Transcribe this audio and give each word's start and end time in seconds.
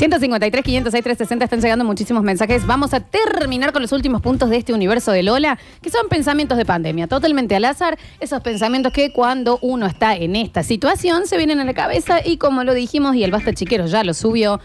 153, 0.00 0.64
506, 0.64 1.04
360 1.04 1.44
están 1.44 1.60
llegando 1.60 1.84
muchísimos 1.84 2.22
mensajes. 2.22 2.66
Vamos 2.66 2.94
a 2.94 3.00
terminar 3.00 3.70
con 3.70 3.82
los 3.82 3.92
últimos 3.92 4.22
puntos 4.22 4.48
de 4.48 4.56
este 4.56 4.72
universo 4.72 5.12
de 5.12 5.22
Lola, 5.22 5.58
que 5.82 5.90
son 5.90 6.08
pensamientos 6.08 6.56
de 6.56 6.64
pandemia, 6.64 7.06
totalmente 7.06 7.54
al 7.54 7.66
azar. 7.66 7.98
Esos 8.18 8.40
pensamientos 8.40 8.94
que 8.94 9.12
cuando 9.12 9.58
uno 9.60 9.84
está 9.84 10.16
en 10.16 10.36
esta 10.36 10.62
situación 10.62 11.26
se 11.26 11.36
vienen 11.36 11.60
a 11.60 11.66
la 11.66 11.74
cabeza 11.74 12.26
y 12.26 12.38
como 12.38 12.64
lo 12.64 12.72
dijimos 12.72 13.14
y 13.14 13.24
el 13.24 13.30
Basta 13.30 13.52
Chiquero 13.52 13.84
ya 13.84 14.02
lo 14.02 14.14
subió, 14.14 14.58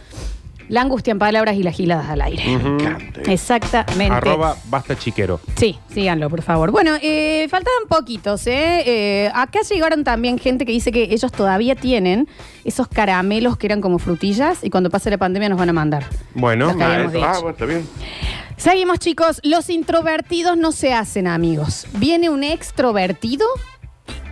la 0.69 0.81
angustia 0.81 1.11
en 1.11 1.19
palabras 1.19 1.55
y 1.55 1.63
las 1.63 1.75
giladas 1.75 2.09
al 2.09 2.21
aire. 2.21 2.43
Encante. 2.51 3.31
Exactamente. 3.31 4.13
Arroba 4.15 4.55
basta 4.65 4.97
chiquero. 4.97 5.39
Sí, 5.55 5.77
síganlo, 5.93 6.29
por 6.29 6.41
favor. 6.41 6.71
Bueno, 6.71 6.91
eh, 7.01 7.47
faltaban 7.49 7.87
poquitos, 7.87 8.47
¿eh? 8.47 8.83
Eh, 8.85 9.31
Acá 9.33 9.59
llegaron 9.69 10.03
también 10.03 10.37
gente 10.39 10.65
que 10.65 10.71
dice 10.71 10.91
que 10.91 11.03
ellos 11.03 11.31
todavía 11.31 11.75
tienen 11.75 12.27
esos 12.63 12.87
caramelos 12.87 13.57
que 13.57 13.67
eran 13.67 13.81
como 13.81 13.99
frutillas 13.99 14.63
y 14.63 14.69
cuando 14.69 14.89
pase 14.89 15.09
la 15.09 15.17
pandemia 15.17 15.49
nos 15.49 15.59
van 15.59 15.69
a 15.69 15.73
mandar. 15.73 16.05
Bueno, 16.33 16.71
Lo 16.71 16.77
que 16.77 16.83
habíamos 16.83 17.13
Ah, 17.13 17.17
dicho. 17.17 17.31
bueno, 17.41 17.49
está 17.51 17.65
bien. 17.65 17.87
Seguimos, 18.57 18.99
chicos. 18.99 19.41
Los 19.43 19.69
introvertidos 19.69 20.57
no 20.57 20.71
se 20.71 20.93
hacen 20.93 21.27
amigos. 21.27 21.85
Viene 21.97 22.29
un 22.29 22.43
extrovertido 22.43 23.45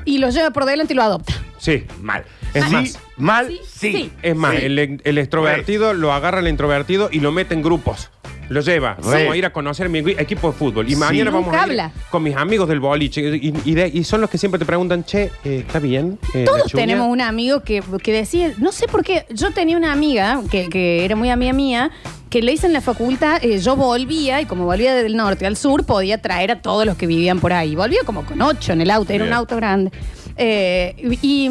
y 0.06 0.18
lo 0.18 0.30
lleva 0.30 0.52
por 0.52 0.66
delante 0.66 0.94
y 0.94 0.96
lo 0.96 1.04
adopta. 1.04 1.34
sí. 1.60 1.86
Mal. 2.02 2.24
Es 2.54 2.66
sí, 2.66 2.72
más. 2.72 3.00
Mal, 3.18 3.52
Sí. 3.68 4.12
Es 4.22 4.36
más, 4.36 4.56
Sí. 4.58 4.66
el, 4.66 5.02
el 5.04 5.18
extrovertido 5.18 5.94
lo 5.94 6.14
agarra 6.14 6.40
el 6.40 6.48
introvertido 6.48 7.10
y 7.12 7.20
lo 7.20 7.32
mete 7.32 7.54
en 7.54 7.62
grupos. 7.62 8.10
Lo 8.50 8.60
lleva. 8.60 8.98
Sí. 9.02 9.08
Vamos 9.10 9.32
a 9.34 9.38
ir 9.38 9.46
a 9.46 9.54
conocer 9.54 9.88
mi 9.90 10.02
gui- 10.02 10.20
equipo 10.20 10.52
de 10.52 10.58
fútbol. 10.58 10.86
Y 10.88 10.92
Sí. 10.92 10.96
mañana 10.98 11.32
vamos 11.32 11.54
a 11.54 11.58
ir 11.58 11.64
habla. 11.64 11.92
con 12.12 12.22
mis 12.24 12.36
amigos 12.36 12.68
del 12.68 12.82
boliche. 12.82 13.22
Y, 13.38 13.54
y 13.64 13.74
de- 13.74 13.88
y 13.88 14.04
son 14.04 14.20
los 14.22 14.30
que 14.30 14.38
siempre 14.38 14.60
te 14.60 14.66
preguntan, 14.66 15.06
che, 15.06 15.32
eh, 15.46 15.64
¿está 15.66 15.80
bien? 15.80 16.20
Eh, 16.34 16.40
la 16.40 16.46
Todos 16.46 16.68
chuña?" 16.72 16.84
tenemos 16.84 17.08
un 17.08 17.22
amigo 17.22 17.62
que, 17.64 17.82
que 18.04 18.12
decía, 18.12 18.52
no 18.58 18.72
sé 18.74 18.88
por 18.88 19.04
qué, 19.04 19.26
yo 19.30 19.52
tenía 19.52 19.78
una 19.78 19.94
amiga 19.94 20.42
que, 20.52 20.68
que 20.70 21.06
era 21.06 21.16
muy 21.16 21.30
amiga 21.30 21.54
mía, 21.54 21.92
que 22.30 22.42
le 22.42 22.52
hice 22.52 22.68
en 22.68 22.74
la 22.74 22.82
facultad, 22.82 23.44
eh, 23.44 23.60
yo 23.60 23.76
volvía 23.78 24.42
y 24.42 24.46
como 24.46 24.66
volvía 24.66 24.94
del 24.94 25.16
norte 25.16 25.46
al 25.46 25.56
sur, 25.56 25.86
podía 25.86 26.22
traer 26.22 26.52
a 26.52 26.62
todos 26.62 26.86
los 26.86 26.98
que 26.98 27.08
vivían 27.08 27.40
por 27.40 27.54
ahí. 27.54 27.76
Volvía 27.76 28.00
como 28.06 28.26
con 28.26 28.42
ocho 28.42 28.74
en 28.74 28.82
el 28.82 28.92
auto, 28.92 29.14
era 29.14 29.24
un 29.24 29.30
Bien. 29.30 29.38
auto 29.38 29.56
grande. 29.56 29.92
Eh, 30.36 30.96
y 31.22 31.50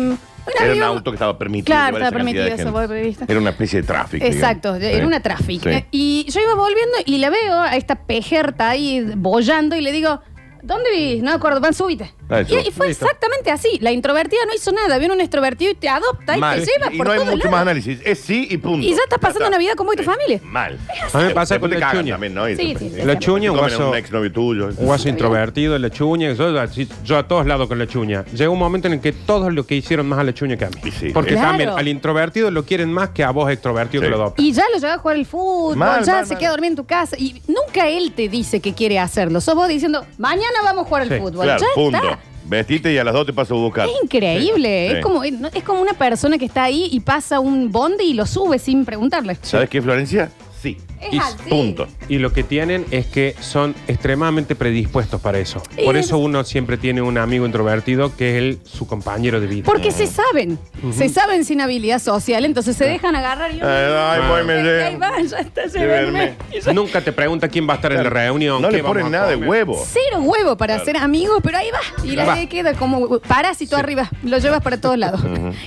Era 0.60 0.74
un 0.74 0.82
auto 0.82 1.10
que 1.10 1.16
estaba 1.16 1.38
permitido. 1.38 1.66
Claro, 1.66 1.96
estaba 1.96 2.12
permitido 2.12 2.44
eso, 2.46 2.72
vos 2.72 2.86
prevista. 2.86 3.24
Era 3.28 3.38
una 3.40 3.50
especie 3.50 3.80
de 3.80 3.86
tráfico. 3.86 4.24
Exacto, 4.26 4.74
digamos. 4.74 4.94
era 4.94 5.00
Sí. 5.04 5.06
una 5.06 5.20
tráfico. 5.20 5.68
Sí. 5.70 5.84
Y 5.90 6.26
yo 6.30 6.40
iba 6.40 6.54
volviendo 6.54 6.96
y 7.06 7.18
la 7.18 7.30
veo 7.30 7.60
a 7.60 7.76
esta 7.76 7.94
pejerta 8.06 8.70
ahí 8.70 9.04
bollando 9.16 9.76
y 9.76 9.80
le 9.80 9.92
digo, 9.92 10.20
¿dónde 10.62 10.90
vivís? 10.90 11.22
No 11.22 11.30
me 11.30 11.36
acuerdo, 11.36 11.60
van, 11.60 11.74
súbite. 11.74 12.12
Y, 12.31 12.70
fue 12.70 12.89
Listo. 12.89 13.05
exactamente 13.05 13.51
así. 13.51 13.78
La 13.83 13.92
introvertida 13.92 14.41
no 14.47 14.55
hizo 14.55 14.73
nada. 14.73 14.97
Viene 14.98 15.12
un 15.15 15.20
extrovertido 15.20 15.70
y 15.70 15.75
te 15.75 15.89
adopta 15.89 16.37
y 16.37 16.41
Mal. 16.41 16.61
te 16.61 16.67
lleva 16.67 16.92
y 16.92 16.97
por 16.97 17.06
no 17.06 17.12
hay 17.12 17.19
todos 17.19 17.31
mucho 17.33 17.45
lados. 17.45 17.51
más 17.53 17.61
análisis. 17.62 17.98
Es 18.05 18.20
sí 18.20 18.47
y 18.51 18.56
punto. 18.56 18.87
Y 18.87 18.91
ya 18.91 19.03
estás 19.03 19.19
pasando 19.19 19.45
está. 19.45 19.51
Navidad 19.51 19.75
con 19.75 19.87
vos 19.87 19.95
y 19.95 19.98
tu 19.98 20.03
Sí. 20.05 20.09
familia. 20.09 20.41
Mal. 20.45 20.78
A 21.12 21.19
mí 21.19 21.25
me 21.25 21.31
pasa 21.34 21.55
Después 21.55 21.61
con 21.61 21.70
te 21.73 21.78
la 21.81 21.87
cagan 21.89 22.03
chuña. 22.05 22.15
también, 22.15 22.34
¿no? 22.34 22.48
Y 22.48 22.56
Sí, 22.56 22.73
te- 22.73 22.78
sí, 22.78 22.91
sí. 22.95 23.03
La 23.05 23.19
chuña, 23.19 23.50
un 23.50 23.59
Comen 23.59 23.73
a 23.73 23.77
guaso, 23.77 23.91
un 23.91 23.97
exnovio 23.98 24.33
tuyo. 24.33 24.67
un 24.69 24.87
guaso 24.87 25.09
introvertido, 25.11 25.78
la 25.78 25.91
chuña. 25.91 26.33
Yo, 26.33 26.59
así- 26.59 26.89
yo 27.05 27.19
a 27.19 27.28
todos 27.28 27.45
lados 27.47 27.69
con 27.69 27.78
la 27.78 27.87
chuña. 27.87 28.25
Llega 28.33 28.48
un 28.50 28.59
momento 28.59 28.89
en 28.89 28.95
el 28.95 29.00
que 29.00 29.12
todos 29.12 29.53
lo 29.53 29.67
que 29.67 29.75
hicieron 29.77 30.06
más 30.09 30.19
a 30.19 30.25
la 30.25 30.33
chuña 30.33 30.56
que 30.56 30.65
a 30.65 30.70
mí. 30.70 30.77
Y 30.84 30.91
sí. 30.91 31.11
Porque 31.12 31.33
Claro. 31.33 31.48
también 31.48 31.69
al 31.70 31.87
introvertido 31.89 32.50
lo 32.50 32.65
quieren 32.65 32.91
más 32.91 33.11
que 33.11 33.25
a 33.25 33.31
vos 33.31 33.50
extrovertido 33.50 34.00
Sí. 34.03 34.06
que 34.06 34.11
lo 34.11 34.17
adoptan. 34.17 34.43
Y 34.45 34.53
ya 34.53 34.62
lo 34.73 34.78
lleva 34.78 34.95
a 34.95 34.98
jugar 34.98 35.17
el 35.19 35.27
fútbol, 35.27 35.77
Mal, 35.77 36.03
ya 36.05 36.12
mal, 36.15 36.27
se 36.27 36.33
mal. 36.34 36.39
queda 36.41 36.48
a 36.48 36.53
dormir 36.53 36.70
en 36.70 36.77
tu 36.77 36.87
casa. 36.87 37.17
Y 37.19 37.43
nunca 37.47 37.89
él 37.89 38.12
te 38.17 38.28
dice 38.31 38.61
que 38.61 38.73
quiere 38.73 38.98
hacerlo. 38.98 39.41
Sos 39.43 39.55
vos 39.55 39.69
diciendo, 39.69 40.06
mañana 40.17 40.47
vamos 40.65 40.87
a 40.87 40.89
jugar 40.89 41.03
al 41.03 41.09
Sí, 41.11 41.15
fútbol. 41.19 41.45
Claro, 41.45 41.61
ya 41.61 41.67
punto. 41.75 41.98
está. 41.98 42.19
Vestite 42.53 42.92
y 42.92 42.98
a 42.98 43.05
las 43.05 43.14
dos 43.14 43.27
te 43.27 43.33
paso 43.33 43.55
a 43.55 43.58
buscar. 43.58 43.89
Es 43.89 43.95
increíble. 44.03 44.89
Sí. 44.91 44.97
Es, 44.97 45.03
como, 45.03 45.25
es 45.25 45.64
como 45.64 45.83
una 45.83 45.95
persona 45.95 46.39
que 46.39 46.45
está 46.45 46.64
ahí 46.64 46.89
y 46.91 47.00
pasa 47.00 47.41
un 47.41 47.70
bondi 47.72 48.05
y 48.05 48.14
lo 48.14 48.27
sube 48.27 48.59
sin 48.59 48.84
preguntarle. 48.84 49.36
¿Sabes 49.42 49.69
qué, 49.69 49.83
Florencia? 49.83 50.31
Sí. 50.62 50.78
Es 51.00 51.12
Y- 51.14 51.18
así. 51.18 51.36
Punto. 51.48 51.88
Y 52.08 52.18
lo 52.18 52.32
que 52.32 52.44
tienen 52.44 52.86
es 52.92 53.06
que 53.06 53.34
son 53.41 53.74
extremadamente 53.88 54.55
predispuestos 54.55 55.20
para 55.20 55.38
eso. 55.41 55.60
Por 55.84 55.96
Es- 55.96 56.06
eso 56.06 56.19
uno 56.19 56.44
siempre 56.44 56.77
tiene 56.77 57.02
un 57.02 57.19
amigo 57.19 57.44
introvertido 57.47 58.14
que 58.16 58.31
es 58.31 58.37
el, 58.37 58.59
su 58.64 58.87
compañero 58.87 59.41
de 59.41 59.48
vida. 59.48 59.64
Porque 59.66 59.91
se 59.91 60.06
saben, 60.06 60.59
se 60.97 61.09
saben 61.09 61.44
sin 61.44 61.60
habilidad 61.60 61.98
social, 62.00 62.44
entonces 62.44 62.76
se 62.76 62.84
dejan 62.84 63.16
agarrar 63.16 63.50
y 63.50 63.60
Ay, 63.60 63.60
ay, 63.64 64.20
voy, 64.28 64.44
me 64.44 64.53
Ahí 64.53 64.62
llevo. 64.62 64.98
va, 65.00 65.20
ya 65.20 65.38
está, 65.38 65.66
Llévenme. 65.66 66.34
Nunca 66.72 67.00
te 67.00 67.12
pregunta 67.12 67.48
quién 67.48 67.69
va 67.69 67.72
a 67.72 67.76
estar 67.76 67.92
en 67.92 68.04
la 68.04 68.10
reunión. 68.10 68.62
No 68.62 68.69
qué 68.69 68.76
le 68.76 68.84
ponen 68.84 69.06
a 69.06 69.10
nada 69.10 69.26
de 69.28 69.34
comer. 69.34 69.48
huevo. 69.50 69.84
Cero 69.84 70.20
huevo 70.20 70.56
para 70.56 70.78
ser 70.84 70.97
amigos, 70.97 71.41
pero 71.42 71.58
ahí 71.58 71.69
va. 71.72 72.04
Y 72.06 72.14
la 72.14 72.25
Va. 72.25 72.47
queda 72.47 72.75
como 72.75 73.19
parásito 73.19 73.76
arriba. 73.76 74.08
Lo 74.22 74.38
llevas 74.38 74.62
para 74.62 74.81
todos 74.81 74.97
lados. 74.97 75.20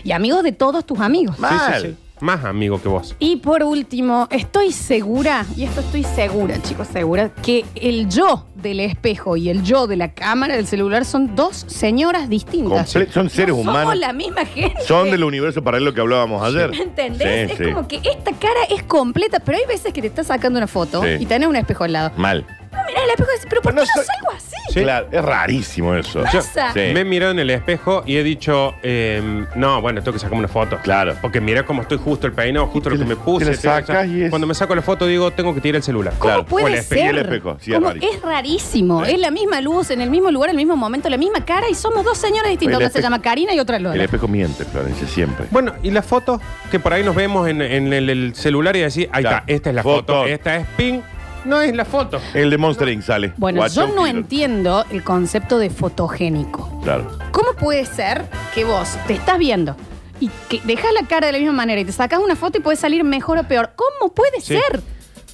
Y 0.05 0.11
amigos 0.13 0.43
de 0.43 0.53
todos 0.53 0.85
tus 0.85 0.99
amigos. 1.01 1.35
Sí, 1.35 1.41
Mal. 1.41 1.97
Más 2.21 2.45
amigo 2.45 2.81
que 2.81 2.87
vos. 2.87 3.15
Y 3.19 3.37
por 3.37 3.61
último, 3.63 4.27
estoy 4.31 4.71
segura, 4.71 5.45
y 5.57 5.63
esto 5.65 5.81
estoy 5.81 6.03
segura, 6.03 6.61
chicos, 6.61 6.87
segura, 6.87 7.29
que 7.43 7.65
el 7.75 8.07
yo 8.09 8.45
del 8.55 8.79
espejo 8.79 9.35
y 9.37 9.49
el 9.49 9.63
yo 9.63 9.85
de 9.85 9.97
la 9.97 10.13
cámara 10.13 10.55
del 10.55 10.65
celular 10.65 11.03
son 11.05 11.35
dos 11.35 11.65
señoras 11.67 12.29
distintas. 12.29 12.95
Comple- 12.95 13.11
son 13.11 13.29
seres 13.29 13.49
No 13.55 13.61
humanos. 13.61 13.81
Somos 13.81 13.97
la 13.99 14.13
misma 14.13 14.45
gente. 14.45 14.81
Son 14.87 15.11
del 15.11 15.23
universo 15.23 15.61
paralelo 15.63 15.93
que 15.93 16.01
hablábamos 16.01 16.41
ayer. 16.41 16.69
¿Me 16.71 16.83
entendés? 16.83 17.51
Sí, 17.51 17.53
es 17.53 17.57
sí. 17.67 17.73
como 17.73 17.87
que 17.87 17.97
esta 17.97 18.31
cara 18.31 18.61
es 18.69 18.83
completa, 18.83 19.39
pero 19.41 19.57
hay 19.57 19.65
veces 19.67 19.91
que 19.93 20.01
te 20.01 20.07
estás 20.07 20.27
sacando 20.27 20.57
una 20.57 20.67
foto 20.67 21.03
Sí. 21.03 21.09
y 21.19 21.25
tenés 21.25 21.49
un 21.49 21.55
espejo 21.57 21.83
al 21.83 21.91
lado. 21.93 22.11
Mal. 22.17 22.45
No, 22.75 22.85
mirá 22.87 23.03
el 23.03 23.09
espejo 23.09 23.29
y 23.31 23.33
dices, 23.35 23.47
pero 23.49 23.61
¿por 23.61 23.71
qué 23.71 23.75
no 23.75 23.81
no 23.81 23.87
soy- 23.93 24.05
salgo 24.05 24.31
así? 24.35 24.55
Sí. 24.73 24.81
Claro, 24.81 25.07
es 25.11 25.23
rarísimo 25.23 25.95
eso. 25.95 26.19
Yo- 26.25 26.39
pasa? 26.39 26.73
Sí. 26.73 26.79
Me 26.93 27.01
he 27.01 27.05
mirado 27.05 27.31
en 27.31 27.39
el 27.39 27.49
espejo 27.49 28.03
y 28.05 28.17
he 28.17 28.23
dicho, 28.23 28.73
eh, 28.83 29.45
no, 29.55 29.81
bueno, 29.81 30.01
tengo 30.01 30.13
que 30.13 30.19
sacarme 30.19 30.39
una 30.39 30.47
foto. 30.47 30.77
Claro. 30.83 31.15
Porque 31.21 31.39
mira 31.39 31.63
cómo 31.65 31.81
estoy 31.83 31.97
justo 31.97 32.27
el 32.27 32.33
peinado, 32.33 32.67
justo 32.67 32.89
lo 32.89 32.95
te 32.97 33.03
que 33.03 33.07
me 33.09 33.15
puse. 33.15 33.45
te 33.45 34.07
y 34.07 34.23
es- 34.23 34.29
Cuando 34.29 34.47
me 34.47 34.53
saco 34.53 34.75
la 34.75 34.81
foto 34.81 35.05
digo, 35.05 35.31
tengo 35.31 35.53
que 35.55 35.61
tirar 35.61 35.77
el 35.77 35.83
celular. 35.83 36.13
¿Cómo 36.17 36.29
Claro. 36.29 36.41
O 36.41 36.45
puede 36.45 36.67
el 36.67 36.73
espejo. 36.75 37.01
ser? 37.01 37.05
Y 37.15 37.17
el 37.17 37.23
espejo, 37.25 37.57
sí, 37.61 37.71
es 37.71 37.75
¿Cómo? 37.77 37.87
rarísimo. 37.87 38.13
es 38.13 38.21
rarísimo. 38.21 39.05
Sí. 39.05 39.11
Es 39.13 39.19
la 39.19 39.31
misma 39.31 39.61
luz, 39.61 39.91
en 39.91 40.01
el 40.01 40.09
mismo 40.09 40.31
lugar, 40.31 40.49
en 40.49 40.55
el 40.55 40.57
mismo 40.57 40.75
momento, 40.75 41.09
la 41.09 41.17
misma 41.17 41.45
cara 41.45 41.69
y 41.69 41.75
somos 41.75 42.03
dos 42.03 42.17
señoras 42.17 42.49
distintas. 42.49 42.79
El 42.79 42.83
Una 42.85 42.89
se 42.91 42.99
espejo- 42.99 43.03
llama 43.03 43.21
Karina 43.21 43.53
y 43.53 43.59
otra 43.59 43.77
El 43.77 43.83
Lola. 43.83 44.03
espejo 44.03 44.27
miente, 44.27 44.65
Florencia, 44.65 45.07
siempre. 45.07 45.45
Bueno, 45.51 45.73
y 45.83 45.91
la 45.91 46.01
foto 46.01 46.41
que 46.71 46.79
por 46.79 46.91
ahí 46.93 47.03
nos 47.03 47.15
vemos 47.15 47.47
en, 47.47 47.61
en 47.61 47.93
el, 47.93 48.09
el 48.09 48.35
celular 48.35 48.75
y 48.75 48.81
decir, 48.81 49.09
ahí 49.13 49.21
Claro. 49.23 49.37
está, 49.37 49.53
esta 49.53 49.69
es 49.69 49.75
la 49.75 49.83
Foto. 49.83 50.13
foto, 50.13 50.25
esta 50.25 50.55
es 50.57 50.67
ping, 50.75 50.99
no 51.45 51.61
es 51.61 51.75
la 51.75 51.85
foto. 51.85 52.19
El 52.33 52.49
de 52.49 52.57
Monster 52.57 52.89
Inc. 52.89 53.03
sale. 53.03 53.33
Bueno, 53.37 53.61
Watch 53.61 53.73
yo 53.73 53.87
no 53.87 54.03
killer. 54.03 54.15
entiendo 54.15 54.85
el 54.91 55.03
concepto 55.03 55.57
de 55.57 55.69
fotogénico. 55.69 56.81
Claro. 56.83 57.17
¿Cómo 57.31 57.53
puede 57.53 57.85
ser 57.85 58.25
que 58.53 58.63
vos 58.65 58.97
te 59.07 59.13
estás 59.13 59.37
viendo 59.37 59.75
y 60.19 60.29
que 60.49 60.61
dejas 60.63 60.91
la 60.99 61.07
cara 61.07 61.27
de 61.27 61.33
la 61.33 61.37
misma 61.39 61.53
manera 61.53 61.81
y 61.81 61.85
te 61.85 61.91
sacas 61.91 62.19
una 62.19 62.35
foto 62.35 62.57
y 62.57 62.61
puede 62.61 62.77
salir 62.77 63.03
mejor 63.03 63.37
o 63.37 63.43
peor? 63.43 63.71
¿Cómo 63.75 64.13
puede 64.13 64.41
Sí. 64.41 64.57
ser? 64.57 64.81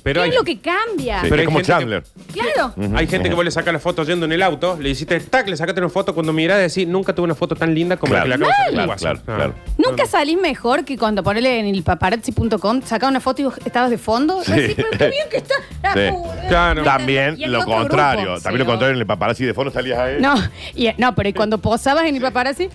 Pero 0.04 0.22
¿Qué 0.22 0.24
hay, 0.26 0.30
es 0.32 0.36
lo 0.36 0.44
que 0.44 0.60
cambia? 0.60 1.22
Sí, 1.22 1.28
Pero 1.30 1.36
hay 1.36 1.42
es 1.42 1.46
como 1.46 1.58
gente 1.60 1.72
que- 1.72 1.80
Chandler. 1.80 2.04
Claro. 2.34 2.74
hay 2.98 3.08
gente 3.08 3.30
que 3.30 3.36
vos 3.36 3.46
le 3.46 3.52
sacas 3.52 3.72
la 3.74 3.80
foto 3.80 4.04
yendo 4.04 4.26
en 4.26 4.32
el 4.32 4.42
auto, 4.42 4.78
le 4.80 4.90
hiciste 4.90 5.20
tac, 5.20 5.48
le 5.48 5.56
sacaste 5.58 5.80
una 5.80 5.90
foto, 5.90 6.14
cuando 6.16 6.34
mirás 6.34 6.58
decís, 6.60 6.88
nunca 6.88 7.14
tuve 7.14 7.26
una 7.26 7.36
foto 7.36 7.56
tan 7.56 7.74
linda 7.76 7.98
como 7.98 8.14
la 8.14 8.24
Claro. 8.24 8.32
que 8.32 8.40
le 8.40 8.46
acabo 8.46 8.50
de 8.50 8.56
sacar 8.56 8.70
en 8.70 8.74
Claro, 8.76 8.90
WhatsApp. 8.90 9.26
claro, 9.26 9.54
Ah. 9.58 9.72
Nunca 9.78 10.06
salís 10.08 10.38
mejor 10.40 10.86
que 10.86 10.98
cuando 10.98 11.24
ponele 11.24 11.60
en 11.60 11.68
el 11.68 11.84
paparazzi.com, 11.84 12.82
saca 12.84 13.08
una 13.08 13.20
foto 13.20 13.42
y 13.42 13.46
vos 13.46 13.54
estabas 13.66 13.90
de 13.92 13.98
fondo. 13.98 14.42
Sí. 14.44 14.52
Decís, 14.52 14.76
pero 14.78 14.98
qué 14.98 15.10
bien 15.10 15.30
que 15.30 15.38
está. 15.38 15.56
Ah, 15.84 15.94
Sí. 15.94 16.48
Claro. 16.48 16.84
También 16.84 17.36
Y 17.38 17.46
lo 17.46 17.60
otro 17.62 17.72
contrario. 17.76 18.26
grupo, 18.26 18.42
También 18.42 18.60
lo 18.60 18.66
sí, 18.66 18.70
contrario 18.70 18.96
en 18.96 19.02
el 19.02 19.08
paparazzi 19.08 19.46
de 19.46 19.54
fondo 19.54 19.72
salías 19.72 20.00
a 20.00 20.12
él. 20.12 20.22
No, 20.22 20.36
y- 20.76 20.90
no, 20.98 21.14
pero 21.16 21.30
y 21.30 21.34
cuando 21.34 21.58
posabas 21.60 22.06
en 22.06 22.16
el 22.16 22.22
paparazzi, 22.22 22.70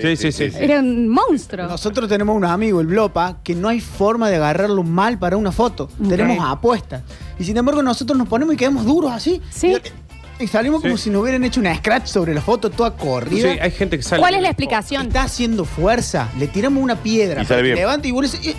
Sí, 0.00 0.16
sí, 0.16 0.32
sí. 0.32 0.50
era 0.58 0.80
un 0.80 1.08
monstruo. 1.08 1.66
Nosotros 1.66 2.08
tenemos 2.08 2.36
un 2.36 2.44
amigo, 2.44 2.80
el 2.80 2.86
Blopa, 2.86 3.38
que 3.42 3.54
no 3.54 3.68
hay 3.68 3.80
forma 3.80 4.28
de 4.30 4.36
agarrarlo 4.36 4.82
mal 4.82 5.18
para 5.18 5.36
una 5.36 5.52
foto. 5.52 5.88
Tenemos 6.08 6.38
apuestas. 6.46 7.02
Y 7.38 7.44
sin 7.44 7.56
embargo, 7.56 7.82
nosotros 7.82 8.16
nos 8.18 8.28
ponemos 8.28 8.54
y 8.54 8.56
quedamos 8.56 8.84
duros 8.84 9.12
así. 9.12 9.40
Sí. 9.50 9.74
Y, 10.38 10.44
y 10.44 10.46
salimos 10.48 10.82
como 10.82 10.98
Sí. 10.98 11.04
si 11.04 11.10
nos 11.10 11.22
hubieran 11.22 11.42
hecho 11.44 11.60
una 11.60 11.74
scratch 11.74 12.06
sobre 12.08 12.34
la 12.34 12.42
foto 12.42 12.68
toda 12.68 12.90
Sí, 12.90 12.96
corrida. 12.98 13.48
hay 13.60 13.70
gente 13.70 13.96
que 13.96 14.02
sale. 14.02 14.20
¿Cuál 14.20 14.34
es 14.34 14.42
la 14.42 14.48
explicación? 14.48 15.06
Está 15.06 15.22
haciendo 15.22 15.64
fuerza. 15.64 16.28
Le 16.38 16.46
tiramos 16.46 16.82
una 16.82 16.96
piedra. 16.96 17.42
Y 17.42 17.46
sale 17.46 17.48
para 17.48 17.56
que 17.58 17.62
bien. 17.62 17.76
Levanta 17.76 18.06
y 18.08 18.10
vos 18.10 18.22
le 18.22 18.28
dices, 18.38 18.54
"Eh, 18.54 18.56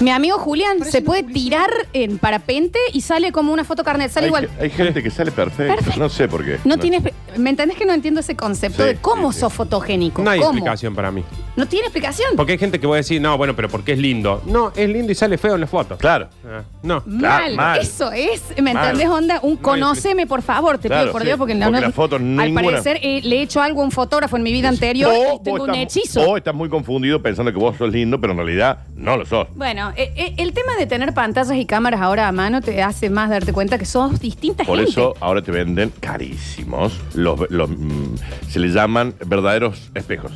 Mi 0.00 0.10
amigo 0.10 0.38
Julián 0.38 0.78
Parece 0.78 0.98
se 0.98 1.02
puede 1.04 1.22
una 1.24 1.32
tirar 1.34 1.70
en 1.92 2.18
parapente 2.18 2.78
y 2.92 3.02
sale 3.02 3.32
como 3.32 3.52
una 3.52 3.64
foto 3.64 3.84
carnet. 3.84 4.10
Sale 4.10 4.24
Hay, 4.24 4.28
igual. 4.28 4.48
ge- 4.48 4.62
hay 4.64 4.70
gente 4.70 5.02
que 5.02 5.10
sale 5.10 5.30
perfecto. 5.30 5.74
Perfecto. 5.74 6.00
No 6.00 6.08
sé 6.08 6.26
por 6.26 6.44
qué. 6.44 6.58
No 6.64 6.78
tienes. 6.78 7.02
¿Me 7.38 7.50
entendés 7.50 7.76
que 7.76 7.84
no 7.86 7.92
entiendo 7.92 8.20
ese 8.20 8.36
concepto 8.36 8.82
Sí, 8.82 8.88
de 8.90 8.96
cómo 8.96 9.30
sí, 9.32 9.36
sí. 9.36 9.40
sos 9.40 9.52
fotogénico? 9.52 10.22
No 10.22 10.30
hay 10.30 10.40
¿Cómo? 10.40 10.52
explicación 10.52 10.94
para 10.94 11.10
mí. 11.10 11.22
No 11.56 11.66
tiene 11.66 11.86
explicación. 11.86 12.30
Porque 12.36 12.52
hay 12.52 12.58
gente 12.58 12.80
que 12.80 12.86
va 12.86 12.94
a 12.94 12.96
decir, 12.96 13.20
no, 13.20 13.36
bueno, 13.38 13.54
pero 13.54 13.68
porque 13.68 13.92
es 13.92 13.98
lindo. 13.98 14.42
No, 14.46 14.72
es 14.74 14.88
lindo 14.88 15.12
y 15.12 15.14
sale 15.14 15.38
feo 15.38 15.54
en 15.54 15.60
la 15.60 15.66
foto. 15.68 15.96
Claro. 15.96 16.28
Ah, 16.44 16.62
no. 16.82 17.02
Mal, 17.06 17.18
Claro, 17.20 17.54
mal. 17.56 17.80
eso 17.80 18.10
es, 18.12 18.42
¿me 18.60 18.74
Mal. 18.74 18.84
entendés, 18.86 19.08
onda? 19.08 19.38
Un 19.42 19.52
hay 19.52 19.56
conóceme, 19.58 20.26
por 20.26 20.42
favor, 20.42 20.78
te 20.78 20.88
Claro, 20.88 21.02
pido 21.04 21.12
por 21.12 21.22
sí. 21.22 21.26
Dios, 21.26 21.38
porque, 21.38 21.54
no, 21.54 21.66
Porque 21.66 21.80
no- 21.80 21.86
la 21.86 21.92
foto 21.92 22.16
al 22.16 22.36
ninguna- 22.36 22.62
parecer 22.62 22.98
eh, 23.02 23.20
le 23.22 23.36
he 23.38 23.42
hecho 23.42 23.62
algo 23.62 23.82
a 23.82 23.84
un 23.84 23.92
fotógrafo 23.92 24.36
en 24.36 24.42
mi 24.42 24.52
vida 24.52 24.68
anterior 24.68 25.12
y 25.14 25.36
O 25.36 25.40
tengo 25.40 25.62
un 25.64 25.70
estás- 25.74 25.96
hechizo. 25.96 26.20
o 26.22 26.36
estás 26.36 26.54
muy 26.54 26.68
confundido 26.68 27.22
pensando 27.22 27.52
que 27.52 27.58
vos 27.58 27.76
sos 27.76 27.90
lindo, 27.92 28.20
pero 28.20 28.32
en 28.32 28.38
realidad 28.38 28.78
no 28.96 29.16
lo 29.16 29.24
sos. 29.24 29.46
Bueno, 29.54 29.92
eh, 29.96 30.12
eh, 30.16 30.34
el 30.38 30.52
tema 30.52 30.74
de 30.76 30.86
tener 30.86 31.14
pantallas 31.14 31.56
y 31.56 31.66
cámaras 31.66 32.00
ahora 32.00 32.26
a 32.26 32.32
mano 32.32 32.60
te 32.62 32.82
hace 32.82 33.10
más 33.10 33.30
darte 33.30 33.52
cuenta 33.52 33.78
que 33.78 33.84
sos 33.84 34.18
distintas 34.18 34.66
Por 34.66 34.78
gente. 34.78 34.90
eso 34.90 35.14
ahora 35.20 35.40
te 35.40 35.52
venden 35.52 35.92
carísimos. 36.00 36.98
Los, 37.24 37.50
los, 37.50 37.70
mm, 37.70 38.16
se 38.48 38.60
les 38.60 38.74
llaman 38.74 39.14
verdaderos 39.26 39.90
espejos. 39.94 40.32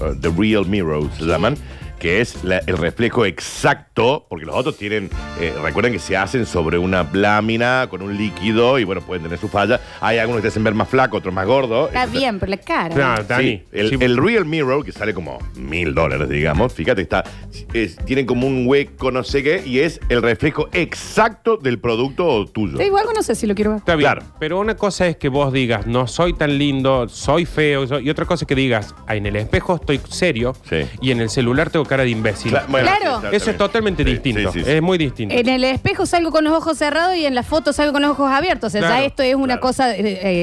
Uh, 0.00 0.14
the 0.20 0.30
real 0.30 0.64
mirrors 0.64 1.14
se 1.14 1.24
llaman. 1.24 1.56
Que 2.02 2.20
es 2.20 2.42
la- 2.42 2.58
el 2.66 2.76
reflejo 2.78 3.24
exacto, 3.24 4.26
porque 4.28 4.44
los 4.44 4.56
otros 4.56 4.76
tienen, 4.76 5.08
eh, 5.40 5.54
recuerden 5.62 5.92
que 5.92 6.00
se 6.00 6.16
hacen 6.16 6.46
sobre 6.46 6.76
una 6.76 7.08
lámina 7.12 7.86
con 7.88 8.02
un 8.02 8.16
líquido 8.18 8.80
y 8.80 8.84
bueno, 8.84 9.00
pueden 9.02 9.22
tener 9.22 9.38
su 9.38 9.48
falla. 9.48 9.80
Hay 10.00 10.18
algunos 10.18 10.40
que 10.40 10.42
te 10.42 10.48
hacen 10.48 10.64
ver 10.64 10.74
más 10.74 10.88
flaco, 10.88 11.18
otros 11.18 11.32
más 11.32 11.46
gordo. 11.46 11.86
Está 11.86 12.00
Entonces, 12.02 12.20
bien, 12.20 12.40
pero 12.40 12.50
la 12.50 12.56
cara. 12.56 13.16
No, 13.16 13.22
Dani. 13.22 13.44
Sí, 13.58 13.62
el, 13.70 13.88
sí, 13.90 13.96
el 14.00 14.16
Real 14.16 14.44
Mirror, 14.44 14.84
que 14.84 14.90
sale 14.90 15.14
como 15.14 15.38
mil 15.54 15.94
dólares, 15.94 16.28
digamos, 16.28 16.72
fíjate, 16.74 17.02
está, 17.02 17.22
es- 17.72 17.96
tiene 18.04 18.26
como 18.26 18.48
un 18.48 18.66
hueco, 18.66 19.12
no 19.12 19.22
sé 19.22 19.44
qué, 19.44 19.62
y 19.64 19.78
es 19.78 20.00
el 20.08 20.22
reflejo 20.22 20.68
exacto 20.72 21.56
del 21.56 21.78
producto 21.78 22.46
tuyo. 22.46 22.78
Algo, 22.80 23.12
no 23.14 23.22
sé 23.22 23.34
si 23.36 23.46
lo 23.46 23.54
quiero 23.54 23.70
ver. 23.70 23.78
Está 23.78 23.94
bien. 23.94 24.10
Claro. 24.10 24.26
Pero 24.40 24.58
una 24.58 24.74
cosa 24.76 25.06
es 25.06 25.16
que 25.16 25.28
vos 25.28 25.52
digas, 25.52 25.86
no 25.86 26.06
soy 26.08 26.32
tan 26.34 26.58
lindo, 26.58 27.08
soy 27.08 27.46
feo. 27.46 27.86
soy- 27.86 28.06
Y 28.06 28.10
otra 28.10 28.24
cosa 28.26 28.44
es 28.44 28.48
que 28.48 28.54
digas, 28.56 28.92
"Ah, 29.06 29.14
en 29.14 29.24
el 29.26 29.36
espejo 29.36 29.76
estoy 29.76 30.00
serio 30.08 30.54
Sí. 30.68 30.78
y 31.00 31.10
en 31.12 31.20
el 31.20 31.30
celular 31.30 31.70
tengo 31.70 31.84
cara 31.92 32.02
de 32.04 32.10
imbécil. 32.10 32.52
Cla- 32.52 32.64
bueno, 32.68 32.88
Claro. 32.88 33.20
sí. 33.20 33.26
Eso 33.36 33.50
es 33.50 33.58
totalmente 33.58 34.04
Sí, 34.04 34.10
distinto. 34.10 34.52
sí, 34.52 34.58
sí, 34.60 34.64
sí. 34.64 34.70
Es 34.70 34.82
muy 34.82 34.98
distinto. 34.98 35.34
En 35.34 35.48
el 35.48 35.62
espejo 35.64 36.06
salgo 36.06 36.30
con 36.30 36.44
los 36.44 36.52
ojos 36.54 36.78
cerrados 36.78 37.16
y 37.16 37.26
en 37.26 37.34
la 37.34 37.42
foto 37.42 37.72
salgo 37.72 37.92
con 37.92 38.02
los 38.02 38.12
ojos 38.12 38.30
abiertos. 38.30 38.68
O 38.68 38.70
sea, 38.70 38.80
ya 38.80 39.02
esto 39.04 39.22
es 39.22 39.34
una 39.34 39.46
claro. 39.54 39.60
cosa 39.60 39.94
eh, 39.96 40.00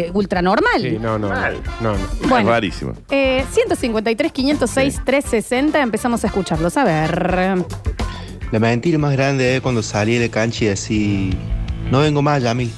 eh, 0.07 0.12
ultra 0.13 0.42
normal. 0.42 0.81
Sí, 0.81 0.98
no, 1.00 1.18
no, 1.18 1.30
no, 1.30 1.36
Mal. 1.36 1.57
no, 1.81 1.94
no. 1.94 1.98
Es 2.22 2.30
Bueno. 2.30 2.50
rarísimo. 2.50 2.94
Eh, 3.10 3.44
153, 3.51 4.31
506, 4.31 5.01
360. 5.06 5.81
Empezamos 5.81 6.24
a 6.24 6.28
escucharlos. 6.28 6.78
A 6.78 6.84
ver. 6.84 7.63
La 8.51 8.60
mentira 8.60 8.98
más 8.98 9.13
grande 9.13 9.56
es 9.56 9.62
cuando 9.62 9.84
salí 9.84 10.16
de 10.18 10.28
la 10.28 10.31
cancha 10.31 10.66
y 10.66 10.68
decís, 10.69 11.36
no 11.92 12.00
vengo 12.00 12.22
más, 12.22 12.42
Yamil, 12.42 12.72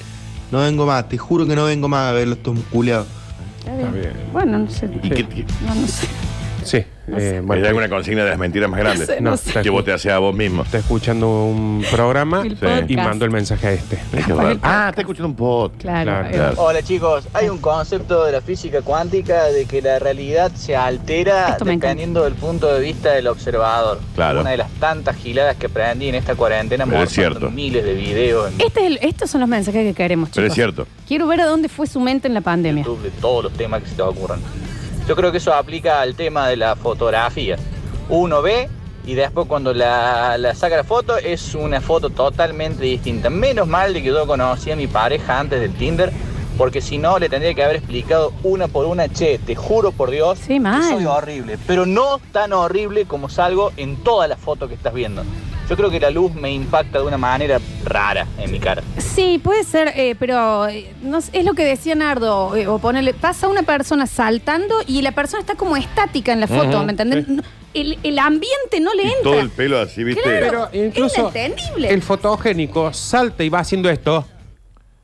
no 0.51 0.59
vengo 0.59 0.85
más, 0.85 1.07
te 1.07 1.17
juro 1.17 1.47
que 1.47 1.55
no 1.55 1.65
vengo 1.65 1.87
más 1.87 2.09
a 2.09 2.11
verlo 2.11 2.33
estos 2.35 2.59
culiados. 2.71 3.07
Está 3.59 3.71
bien. 3.73 3.85
Está 3.87 3.97
bien. 3.99 4.13
Bueno, 4.33 4.57
no 4.59 4.69
sé. 4.69 4.89
¿Y 5.01 5.09
qué, 5.09 5.25
qué- 5.27 5.45
No, 5.65 5.75
no 5.75 5.87
sé. 5.87 6.07
Sí. 6.63 6.83
Eh, 7.17 7.35
¿Hay 7.35 7.39
bueno, 7.41 7.67
alguna 7.67 7.89
consigna 7.89 8.23
de 8.23 8.29
las 8.31 8.39
mentiras 8.39 8.69
más 8.69 8.79
grandes? 8.79 9.07
No 9.09 9.13
sé, 9.15 9.21
no, 9.21 9.29
no 9.31 9.37
sé. 9.37 9.49
está, 9.49 9.61
Que 9.61 9.69
vos 9.69 9.83
te 9.85 9.91
haces 9.93 10.11
a 10.11 10.19
vos 10.19 10.35
mismo. 10.35 10.63
está 10.63 10.77
escuchando 10.79 11.27
un 11.45 11.83
programa 11.91 12.41
El 12.41 12.53
y 12.53 12.55
podcast. 12.55 12.91
mando 13.09 13.25
el 13.25 13.31
mensaje 13.31 13.67
a 13.67 13.71
este. 13.73 13.99
Ah, 14.61 14.87
está 14.89 15.01
escuchando 15.01 15.27
un 15.29 15.35
podcast. 15.35 15.81
Claro. 15.81 16.11
Claro, 16.11 16.29
claro. 16.31 16.53
Hola 16.61 16.81
chicos, 16.83 17.27
hay 17.33 17.49
un 17.49 17.57
concepto 17.59 18.25
de 18.25 18.31
la 18.31 18.41
física 18.41 18.81
cuántica 18.81 19.45
de 19.45 19.65
que 19.65 19.81
la 19.81 19.99
realidad 19.99 20.51
se 20.55 20.75
altera 20.75 21.49
Esto 21.49 21.65
me 21.65 21.73
encanta. 21.73 21.87
dependiendo 21.87 22.23
del 22.23 22.33
punto 22.35 22.73
de 22.73 22.79
vista 22.81 23.11
del 23.11 23.27
observador. 23.27 23.99
Claro. 24.15 24.41
Una 24.41 24.51
de 24.51 24.57
las 24.57 24.71
tantas 24.73 25.15
giladas 25.17 25.55
que 25.57 25.67
aprendí 25.67 26.09
en 26.09 26.15
esta 26.15 26.35
cuarentena 26.35 26.85
Pero 26.85 27.03
es 27.03 27.09
cierto. 27.11 27.49
miles 27.51 27.83
de 27.83 27.93
videos 27.93 28.51
en 28.53 28.61
Este 28.61 28.79
es 28.81 28.85
el- 28.87 28.99
estos 29.01 29.29
son 29.29 29.41
los 29.41 29.49
mensajes 29.49 29.83
que 29.85 29.93
queremos, 29.93 30.29
chicos. 30.29 30.35
Pero 30.35 30.47
es 30.47 30.53
cierto. 30.53 30.87
Quiero 31.07 31.27
ver 31.27 31.41
a 31.41 31.45
dónde 31.45 31.69
fue 31.69 31.87
su 31.87 31.99
mente 31.99 32.27
en 32.27 32.33
la 32.33 32.41
pandemia. 32.41 32.83
YouTube 32.83 33.03
de 33.03 33.09
todos 33.11 33.43
los 33.45 33.53
temas 33.53 33.83
que 33.83 33.89
se 33.89 33.95
te 33.95 34.01
ocurran. 34.01 34.39
Yo 35.11 35.15
creo 35.17 35.29
que 35.33 35.39
eso 35.39 35.53
aplica 35.53 35.99
al 35.99 36.15
tema 36.15 36.47
de 36.47 36.55
la 36.55 36.77
fotografía. 36.77 37.57
Uno 38.07 38.41
ve 38.41 38.69
y 39.05 39.13
después 39.13 39.45
cuando 39.45 39.73
la, 39.73 40.37
la 40.37 40.55
saca 40.55 40.77
la 40.77 40.85
foto 40.85 41.17
es 41.17 41.53
una 41.53 41.81
foto 41.81 42.11
totalmente 42.11 42.85
distinta. 42.85 43.29
Menos 43.29 43.67
mal 43.67 43.93
de 43.93 44.01
que 44.01 44.07
yo 44.07 44.25
conocí 44.25 44.71
a 44.71 44.77
mi 44.77 44.87
pareja 44.87 45.37
antes 45.37 45.59
del 45.59 45.73
Tinder, 45.73 46.13
porque 46.57 46.79
si 46.79 46.97
no 46.97 47.19
le 47.19 47.27
tendría 47.27 47.53
que 47.53 47.61
haber 47.61 47.75
explicado 47.75 48.31
una 48.43 48.69
por 48.69 48.85
una, 48.85 49.09
che, 49.09 49.37
te 49.37 49.53
juro 49.53 49.91
por 49.91 50.11
Dios 50.11 50.39
Sí, 50.39 50.61
mal. 50.61 50.79
que 50.79 50.87
soy 50.95 51.05
horrible, 51.05 51.57
pero 51.67 51.85
no 51.85 52.21
tan 52.31 52.53
horrible 52.53 53.03
como 53.03 53.27
salgo 53.27 53.73
en 53.75 53.97
todas 53.97 54.29
las 54.29 54.39
fotos 54.39 54.69
que 54.69 54.75
estás 54.75 54.93
viendo. 54.93 55.23
Yo 55.71 55.77
creo 55.77 55.89
que 55.89 56.01
la 56.01 56.09
luz 56.11 56.33
me 56.35 56.51
impacta 56.51 56.99
de 56.99 57.05
una 57.05 57.17
manera 57.17 57.57
rara 57.85 58.27
en 58.37 58.51
mi 58.51 58.59
cara. 58.59 58.83
Sí, 58.97 59.39
puede 59.41 59.63
ser, 59.63 59.93
eh, 59.95 60.15
pero 60.19 60.67
eh, 60.67 60.91
no 61.01 61.21
sé, 61.21 61.31
es 61.39 61.45
lo 61.45 61.53
que 61.53 61.63
decía 61.63 61.95
Nardo. 61.95 62.57
eh, 62.57 62.67
o 62.67 62.77
ponerle, 62.77 63.13
pasa 63.13 63.47
una 63.47 63.63
persona 63.63 64.05
saltando 64.05 64.75
y 64.85 65.01
la 65.01 65.13
persona 65.13 65.39
está 65.39 65.55
como 65.55 65.77
estática 65.77 66.33
en 66.33 66.41
la 66.41 66.47
foto, 66.47 66.75
Ujú, 66.79 66.83
¿me 66.85 66.91
entendés? 66.91 67.25
sí. 67.25 67.31
No, 67.31 67.43
el, 67.73 67.97
el 68.03 68.19
ambiente 68.19 68.81
no 68.81 68.93
le 68.93 69.03
Y 69.03 69.07
entra. 69.07 69.21
todo 69.23 69.39
el 69.39 69.49
pelo 69.49 69.79
así, 69.79 70.03
¿viste? 70.03 70.21
Claro. 70.21 70.67
Pero 70.73 70.85
incluso 70.87 71.29
es 71.29 71.35
inentendible. 71.35 71.89
el 71.89 72.01
fotogénico 72.01 72.91
salta 72.91 73.41
y 73.45 73.47
va 73.47 73.59
haciendo 73.59 73.89
esto. 73.89 74.25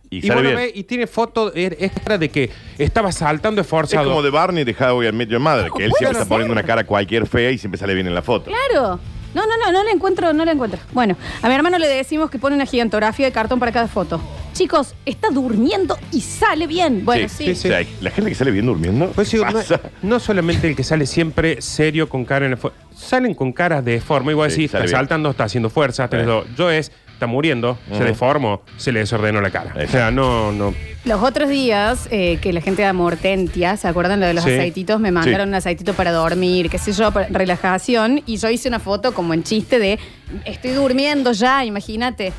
Y, 0.09 0.17
Y, 0.17 0.21
sale 0.23 0.33
vos 0.35 0.43
lo 0.43 0.49
bien. 0.49 0.55
ves 0.63 0.71
y 0.75 0.83
tiene 0.83 1.07
foto 1.07 1.53
er- 1.53 1.77
extra 1.79 2.17
de 2.17 2.29
que 2.29 2.49
estaba 2.77 3.13
saltando 3.13 3.61
Es 3.61 3.67
esforzado. 3.67 4.09
como 4.09 4.21
de 4.21 4.31
Barney 4.31 4.65
de 4.65 4.75
How 4.77 5.01
I 5.03 5.11
Met 5.13 5.29
Your 5.29 5.39
Mother, 5.39 5.71
que 5.71 5.85
él 5.85 5.91
puede 5.91 5.99
siempre 5.99 6.07
está 6.11 6.19
ser. 6.23 6.27
poniendo 6.27 6.51
una 6.51 6.63
cara 6.63 6.83
cualquier 6.85 7.25
fea 7.25 7.51
y 7.51 7.57
siempre 7.57 7.79
sale 7.79 7.93
bien 7.93 8.07
en 8.07 8.13
la 8.15 8.21
foto. 8.21 8.51
Claro. 8.51 8.99
No, 9.33 9.45
no, 9.45 9.57
no, 9.57 9.71
no 9.71 9.83
le 9.83 9.91
encuentro, 9.91 10.33
no 10.33 10.45
le 10.45 10.51
encuentro. 10.51 10.79
Bueno, 10.93 11.15
a 11.41 11.47
mi 11.47 11.53
hermano 11.53 11.77
le 11.77 11.87
decimos 11.87 12.29
que 12.29 12.39
pone 12.39 12.55
una 12.55 12.65
gigantografía 12.65 13.25
de 13.25 13.31
cartón 13.31 13.59
para 13.59 13.71
cada 13.71 13.87
foto. 13.87 14.19
Chicos, 14.53 14.95
está 15.05 15.29
durmiendo 15.29 15.97
y 16.11 16.21
sale 16.21 16.65
bien. 16.65 17.05
Bueno, 17.05 17.29
sí. 17.29 17.45
sí, 17.45 17.55
sí. 17.55 17.67
O 17.67 17.71
sea, 17.71 17.85
la 18.01 18.09
gente 18.09 18.31
que 18.31 18.35
sale 18.35 18.49
bien 18.49 18.65
durmiendo. 18.65 19.11
Pues 19.13 19.29
digo, 19.29 19.45
no, 19.45 19.51
pasa. 19.51 19.79
no 20.01 20.19
solamente 20.19 20.67
el 20.67 20.75
que 20.75 20.83
sale 20.83 21.05
siempre 21.05 21.61
serio 21.61 22.09
con 22.09 22.25
cara 22.25 22.45
en 22.45 22.51
la 22.51 22.57
Salen 22.95 23.35
con 23.35 23.53
caras 23.53 23.85
de 23.85 24.01
forma. 24.01 24.31
Igual 24.31 24.49
Sí, 24.49 24.61
sí, 24.63 24.67
sale 24.67 24.85
está 24.85 24.97
bien. 24.97 24.99
saltando, 25.01 25.29
está 25.29 25.43
haciendo 25.43 25.69
fuerza. 25.69 26.05
está 26.05 26.23
Sí. 26.23 26.49
Yo 26.57 26.71
es, 26.71 26.91
está 27.17 27.25
muriendo, 27.27 27.77
se 27.91 28.03
deformó, 28.03 28.61
se 28.77 28.91
le 28.91 28.99
desordenó 28.99 29.41
la 29.41 29.49
cara. 29.49 29.73
O 29.83 29.87
sea, 29.89 30.11
no, 30.11 30.51
no. 30.51 30.73
Los 31.03 31.23
otros 31.23 31.49
días 31.49 32.07
que 32.07 32.37
que 32.41 32.53
la 32.53 32.61
gente 32.61 32.83
de 32.83 32.93
Mortentia, 32.93 33.75
¿se 33.75 33.87
acuerdan 33.87 34.19
lo 34.19 34.27
de 34.27 34.33
los 34.35 34.43
Sí. 34.43 34.51
aceititos? 34.51 34.99
Me 34.99 35.11
mandaron 35.11 35.49
un 35.49 35.55
aceitito 35.55 35.93
para 35.93 36.11
dormir, 36.11 36.69
qué 36.69 36.77
sé 36.77 36.91
yo, 36.93 37.11
para 37.11 37.27
relajación. 37.29 38.21
Y 38.27 38.37
yo 38.37 38.49
hice 38.49 38.67
una 38.69 38.79
foto 38.79 39.13
como 39.13 39.33
en 39.33 39.43
chiste 39.43 39.79
de 39.79 39.97
estoy 40.45 40.71
durmiendo 40.71 41.31
ya, 41.31 41.65
imagínate. 41.65 42.33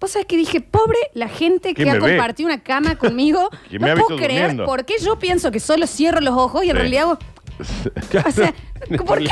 Vos 0.00 0.10
sabés 0.12 0.26
que 0.26 0.36
dije, 0.36 0.60
pobre 0.60 0.98
la 1.14 1.28
gente 1.28 1.68
que 1.74 1.82
¿Quién 1.84 1.90
ha 1.90 1.94
me 1.94 2.00
ve? 2.00 2.16
compartido 2.16 2.48
una 2.48 2.60
cama 2.62 2.96
conmigo. 2.96 3.48
¿Quién 3.68 3.82
me 3.82 3.88
no 3.88 3.92
ha 3.92 3.96
puedo 3.96 4.16
visto 4.16 4.24
creer 4.26 4.40
durmiendo? 4.48 4.64
por 4.64 4.84
qué 4.86 4.94
yo 5.00 5.18
pienso 5.18 5.50
que 5.50 5.60
solo 5.60 5.86
cierro 5.86 6.20
los 6.20 6.34
ojos 6.36 6.64
y 6.64 6.70
en 6.70 6.76
Sí. 6.76 6.80
realidad 6.80 7.02
hago. 7.02 7.18
O 8.26 8.30
sea, 8.32 8.54
¿por 9.06 9.18
qué? 9.18 9.28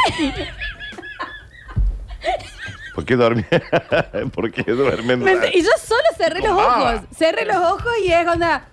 ¿Por 2.99 3.05
qué 3.05 3.15
dormir? 3.15 3.47
¿Por 4.35 4.51
qué 4.51 4.65
duermen? 4.73 5.21
¿Me 5.21 5.33
ent- 5.33 5.51
Y 5.55 5.63
yo 5.63 5.71
solo 5.81 6.03
cerré 6.17 6.41
los 6.41 6.51
ojos. 6.51 7.01
Cerré 7.17 7.45
los 7.45 7.55
ojos 7.59 7.93
y 8.05 8.11
es 8.11 8.27
onda. 8.27 8.65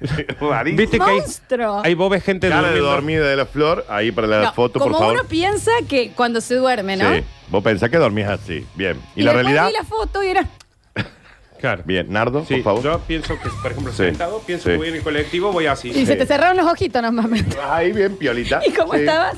Rarísimo. 0.40 0.76
Viste 0.80 0.98
que 0.98 1.04
hay, 1.04 1.20
Monstruo. 1.20 1.80
hay 1.84 1.94
vos 1.94 2.10
ves 2.10 2.24
gente 2.24 2.48
Cara 2.48 2.62
de 2.62 2.66
durmiendo. 2.80 2.90
dormida 2.90 3.28
de 3.28 3.36
la 3.36 3.46
flor, 3.46 3.86
ahí 3.88 4.10
para 4.10 4.26
la 4.26 4.40
No, 4.42 4.52
foto, 4.54 4.80
como 4.80 4.90
por 4.90 4.98
favor. 5.02 5.14
uno 5.20 5.24
piensa 5.28 5.70
que 5.88 6.10
cuando 6.16 6.40
se 6.40 6.56
duerme, 6.56 6.96
¿no? 6.96 7.14
Sí. 7.14 7.22
Vos 7.48 7.62
pensás 7.62 7.90
que 7.90 7.98
dormís 7.98 8.26
así. 8.26 8.66
Bien. 8.74 9.00
¿Y, 9.14 9.22
la 9.22 9.34
después 9.34 9.54
realidad? 9.54 9.66
vi 9.68 9.72
la 9.74 9.84
foto 9.84 10.24
y 10.24 10.26
era. 10.30 10.48
Claro. 11.60 11.82
Bien. 11.84 12.06
Nardo, 12.12 12.44
Sí, 12.48 12.54
por 12.54 12.62
favor. 12.64 12.82
yo 12.82 12.98
pienso 13.06 13.38
que, 13.38 13.50
por 13.62 13.70
ejemplo, 13.70 13.92
Sí. 13.92 13.98
sentado, 13.98 14.40
pienso 14.40 14.64
Sí. 14.64 14.70
que 14.72 14.76
voy 14.78 14.88
en 14.88 14.94
el 14.96 15.02
colectivo, 15.04 15.52
voy 15.52 15.66
así. 15.66 15.90
Y 15.90 16.06
se 16.06 16.16
te 16.16 16.26
cerraron 16.26 16.56
los 16.56 16.66
ojitos 16.66 17.00
nomás. 17.02 17.26
Ahí 17.70 17.92
bien, 17.92 18.16
piolita. 18.16 18.62
¿Y 18.66 18.72
cómo 18.72 18.94
Sí. 18.94 18.98
estabas? 19.00 19.36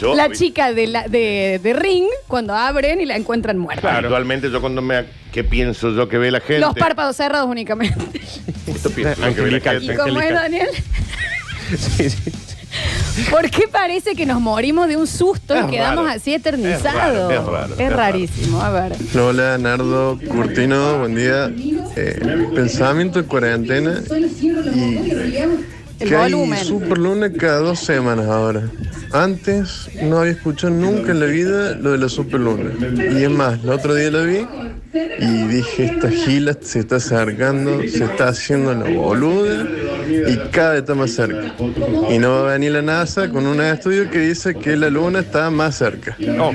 Yo, 0.00 0.14
La 0.14 0.30
chica 0.32 0.72
de, 0.72 0.86
la, 0.86 1.02
de, 1.08 1.60
de 1.62 1.72
Ring, 1.74 2.06
cuando 2.26 2.54
abren 2.54 3.00
y 3.00 3.06
la 3.06 3.16
encuentran 3.16 3.58
muerta. 3.58 3.80
Claro. 3.82 4.08
Actualmente 4.08 4.50
yo 4.50 4.60
cuando 4.60 4.80
me... 4.82 5.04
¿Qué 5.32 5.44
pienso 5.44 5.90
yo 5.94 6.08
que 6.08 6.18
ve 6.18 6.30
la 6.30 6.40
gente? 6.40 6.60
Los 6.60 6.74
párpados 6.74 7.16
cerrados 7.16 7.48
únicamente. 7.48 8.20
Esto 8.66 8.90
pienso 8.90 9.20
yo 9.20 9.34
que 9.34 9.40
ve 9.42 9.50
la 9.50 9.56
Angelical. 9.58 9.82
¿Y 9.82 9.86
gente. 9.86 10.02
cómo 10.02 10.20
es. 10.20 10.32
Daniel? 10.32 10.68
Sí, 11.96 12.10
sí. 12.10 12.32
¿Por 13.30 13.48
qué 13.50 13.68
parece 13.70 14.14
que 14.16 14.26
nos 14.26 14.40
morimos 14.40 14.88
de 14.88 14.96
un 14.96 15.06
susto 15.06 15.54
Es 15.54 15.64
y 15.66 15.70
quedamos 15.70 16.04
raro. 16.06 16.16
así 16.16 16.34
eternizados? 16.34 16.82
Es 16.84 16.94
raro, 16.94 17.30
es 17.30 17.44
raro, 17.46 17.74
es 17.74 17.78
raro. 17.78 17.96
rarísimo, 17.96 18.60
a 18.60 18.70
ver. 18.70 18.92
Hola, 19.20 19.56
Nardo 19.58 20.18
Curtino, 20.28 20.98
buen 20.98 21.14
día. 21.14 21.48
Eh, 21.96 22.48
pensamiento 22.54 23.22
de 23.22 23.28
cuarentena 23.28 24.00
y 24.74 25.10
El 26.00 26.08
que 26.08 26.16
hay 26.16 26.32
volumen. 26.32 26.64
super 26.64 26.98
luna 26.98 27.30
cada 27.32 27.58
dos 27.58 27.78
semanas 27.80 28.26
ahora. 28.26 28.62
Antes 29.12 29.88
no 30.02 30.18
había 30.18 30.32
escuchado 30.32 30.72
nunca 30.72 31.10
en 31.12 31.20
la 31.20 31.26
vida 31.26 31.72
lo 31.74 31.92
de 31.92 31.98
la 31.98 32.08
super 32.08 32.40
luna. 32.40 32.70
Y 33.12 33.22
es 33.24 33.30
más, 33.30 33.62
el 33.62 33.70
otro 33.70 33.94
día 33.94 34.10
la 34.10 34.22
vi 34.22 34.46
y 35.20 35.26
dije, 35.48 35.84
esta 35.86 36.10
gila 36.10 36.56
se 36.60 36.80
está 36.80 36.96
acercando, 36.96 37.80
se 37.82 38.04
está 38.04 38.28
haciendo 38.28 38.72
la 38.74 38.88
boluda 38.88 39.66
y 40.28 40.36
cada 40.50 40.70
vez 40.72 40.80
está 40.80 40.94
más 40.94 41.10
cerca. 41.10 41.54
Y 42.10 42.18
no 42.18 42.30
va 42.42 42.50
a 42.50 42.52
venir 42.54 42.72
la 42.72 42.82
NASA 42.82 43.28
con 43.28 43.46
un 43.46 43.60
estudio 43.60 44.10
que 44.10 44.18
dice 44.20 44.54
que 44.54 44.76
la 44.76 44.88
luna 44.90 45.20
está 45.20 45.50
más 45.50 45.76
cerca. 45.76 46.16
Ojo. 46.38 46.54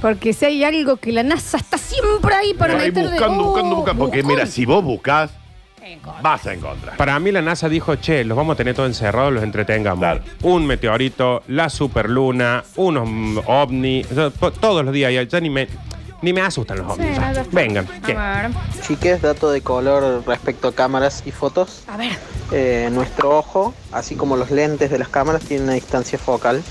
Porque 0.00 0.32
si 0.32 0.46
hay 0.46 0.64
algo 0.64 0.96
que 0.96 1.12
la 1.12 1.22
NASA 1.22 1.58
está 1.58 1.76
siempre 1.76 2.34
ahí 2.34 2.54
para 2.54 2.78
Ahí 2.78 2.88
meter 2.88 3.04
de- 3.04 3.10
buscando, 3.10 3.44
buscando, 3.44 3.76
buscando. 3.76 4.04
Porque 4.04 4.22
mira, 4.22 4.46
si 4.46 4.64
vos 4.64 4.82
buscas, 4.82 5.30
Vas 6.22 6.46
a 6.46 6.52
encontrar. 6.54 6.96
Para 6.96 7.18
mí 7.18 7.32
la 7.32 7.42
NASA 7.42 7.68
dijo, 7.68 7.96
che, 7.96 8.24
los 8.24 8.36
vamos 8.36 8.54
a 8.54 8.56
tener 8.56 8.74
todos 8.74 8.88
encerrados, 8.88 9.32
los 9.32 9.42
entretengamos. 9.42 9.98
Claro. 10.00 10.20
Un 10.42 10.66
meteorito, 10.66 11.42
la 11.48 11.68
superluna, 11.68 12.64
unos 12.76 13.42
ovni, 13.46 14.04
o 14.10 14.14
sea, 14.14 14.30
po- 14.30 14.52
todos 14.52 14.84
los 14.84 14.92
días, 14.94 15.12
ya, 15.12 15.22
ya 15.22 15.40
ni 15.40 15.50
me 15.50 15.68
ni 16.22 16.34
me 16.34 16.42
asustan 16.42 16.76
los 16.78 16.92
ovnis. 16.92 17.08
Sí, 17.08 17.14
ya. 17.14 17.30
está. 17.30 17.44
Vengan. 17.50 17.86
¿qué? 18.04 18.12
Ver. 18.14 18.50
Chiques, 18.86 19.22
dato 19.22 19.50
de 19.50 19.62
color 19.62 20.22
respecto 20.26 20.68
a 20.68 20.74
cámaras 20.74 21.22
y 21.24 21.30
fotos. 21.32 21.84
A 21.88 21.96
ver. 21.96 22.12
Eh, 22.52 22.90
nuestro 22.92 23.38
ojo, 23.38 23.72
así 23.90 24.16
como 24.16 24.36
los 24.36 24.50
lentes 24.50 24.90
de 24.90 24.98
las 24.98 25.08
cámaras, 25.08 25.40
tiene 25.42 25.64
una 25.64 25.72
distancia 25.72 26.18
focal. 26.18 26.62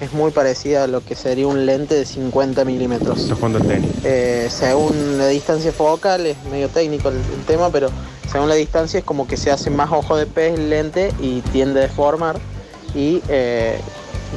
Es 0.00 0.12
muy 0.12 0.30
parecida 0.30 0.84
a 0.84 0.86
lo 0.86 1.04
que 1.04 1.14
sería 1.14 1.46
un 1.46 1.66
lente 1.66 1.94
de 1.94 2.06
50 2.06 2.64
milímetros. 2.64 3.20
Estás 3.20 3.36
jugando 3.36 3.58
al 3.58 3.66
tenis. 3.66 3.90
Eh, 4.04 4.48
según 4.50 5.18
la 5.18 5.28
distancia 5.28 5.72
focal, 5.72 6.26
es 6.26 6.36
medio 6.50 6.68
técnico 6.68 7.10
el, 7.10 7.16
el 7.16 7.44
tema, 7.46 7.70
pero 7.70 7.90
según 8.30 8.48
la 8.48 8.54
distancia 8.54 8.98
es 8.98 9.04
como 9.04 9.26
que 9.26 9.36
se 9.36 9.50
hace 9.50 9.70
más 9.70 9.90
ojo 9.92 10.16
de 10.16 10.26
pez 10.26 10.58
el 10.58 10.70
lente 10.70 11.12
y 11.20 11.40
tiende 11.52 11.80
a 11.80 11.82
deformar. 11.82 12.38
Y 12.94 13.22
eh, 13.28 13.78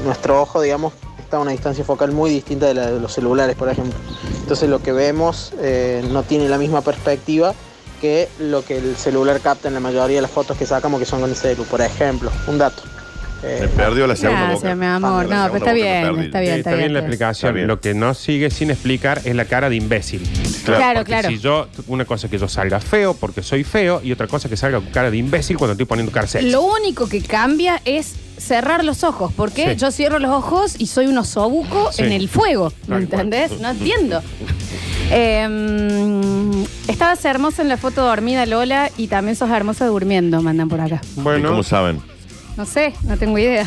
nuestro 0.03 0.41
ojo, 0.41 0.61
digamos, 0.61 0.93
está 0.93 1.33
capta 1.33 1.39
una 1.39 1.51
distancia 1.51 1.83
focal 1.83 2.11
muy 2.11 2.29
distinta 2.29 2.67
de 2.67 2.73
la 2.73 2.91
de 2.91 2.99
los 2.99 3.13
celulares, 3.13 3.55
por 3.55 3.69
ejemplo. 3.69 3.97
Entonces 4.41 4.69
lo 4.69 4.81
que 4.81 4.91
vemos 4.91 5.53
eh, 5.59 6.03
no 6.11 6.23
tiene 6.23 6.49
la 6.49 6.57
misma 6.57 6.81
perspectiva 6.81 7.53
que 8.01 8.27
lo 8.39 8.63
que 8.65 8.77
el 8.77 8.95
celular 8.97 9.39
capta 9.39 9.67
en 9.67 9.73
la 9.73 9.79
mayoría 9.79 10.17
de 10.17 10.21
las 10.21 10.31
fotos 10.31 10.57
que 10.57 10.65
sacamos, 10.65 10.99
que 10.99 11.05
son 11.05 11.21
con 11.21 11.29
el 11.29 11.35
celu, 11.35 11.63
por 11.63 11.81
ejemplo. 11.81 12.31
Un 12.47 12.57
dato. 12.57 12.83
Me 13.43 13.67
perdió 13.67 14.07
la 14.07 14.15
segunda 14.15 14.41
Gracias, 14.43 14.61
boca. 14.63 14.75
mi 14.75 14.85
amor. 14.85 15.25
La 15.27 15.35
No, 15.47 15.51
pero 15.51 15.53
segunda 15.53 15.57
está 15.57 15.59
boca 15.59 15.73
me 15.73 15.73
bien, 15.73 16.03
perdí. 16.03 16.25
está 16.25 16.39
bien, 16.39 16.53
Sí, 16.53 16.59
está 16.59 16.69
está 16.69 16.77
bien 16.77 16.79
la 16.79 16.79
bien. 16.79 16.81
está 16.83 16.87
bien. 16.87 16.95
explicación. 17.05 17.55
Bien. 17.55 17.67
Lo 17.67 17.81
que 17.81 17.93
no 17.93 18.13
sigue 18.13 18.49
sin 18.49 18.71
explicar 18.71 19.21
es 19.25 19.35
la 19.35 19.45
cara 19.45 19.69
de 19.69 19.75
imbécil. 19.75 20.21
Claro, 20.65 20.99
Porque 20.99 21.11
claro. 21.11 21.29
Si 21.29 21.39
yo, 21.39 21.67
una 21.87 22.05
cosa 22.05 22.27
es 22.27 22.31
que 22.31 22.37
yo 22.39 22.47
salga 22.47 22.79
feo 22.79 23.13
porque 23.15 23.43
soy 23.43 23.63
feo 23.63 24.01
y 24.03 24.11
otra 24.11 24.27
cosa 24.27 24.47
es 24.47 24.49
que 24.49 24.57
salga 24.57 24.79
con 24.79 24.87
cara 24.91 25.11
de 25.11 25.17
imbécil 25.17 25.57
cuando 25.57 25.73
estoy 25.73 25.85
poniendo 25.85 26.11
cara 26.11 26.25
sexy. 26.27 26.49
Lo 26.49 26.61
único 26.61 27.07
que 27.09 27.21
cambia 27.21 27.81
es 27.85 28.13
cerrar 28.37 28.83
los 28.85 29.03
ojos, 29.03 29.31
porque 29.35 29.71
Sí. 29.71 29.75
yo 29.77 29.91
cierro 29.91 30.19
los 30.19 30.31
ojos 30.31 30.75
y 30.79 30.87
soy 30.87 31.07
un 31.07 31.17
osobuco 31.17 31.91
Sí. 31.91 32.03
en 32.03 32.11
el 32.13 32.29
fuego. 32.29 32.71
¿Me 32.87 32.95
Tal 32.99 33.07
cual. 33.09 33.21
entendés? 33.25 33.59
No 33.59 33.69
entiendo. 33.69 34.21
Eh, 35.11 36.65
estabas 36.87 37.23
hermosa 37.25 37.61
en 37.61 37.69
la 37.69 37.77
foto 37.77 38.01
dormida, 38.05 38.45
Lola, 38.45 38.89
y 38.97 39.07
también 39.07 39.35
sos 39.35 39.49
hermosa 39.49 39.85
durmiendo, 39.85 40.41
mandan 40.41 40.69
por 40.69 40.81
acá. 40.81 41.01
¿Y 41.17 41.21
Bueno, 41.21 41.49
cómo 41.49 41.63
saben? 41.63 42.01
No 42.57 42.65
sé, 42.65 42.93
no 43.03 43.17
tengo 43.17 43.37
idea. 43.37 43.65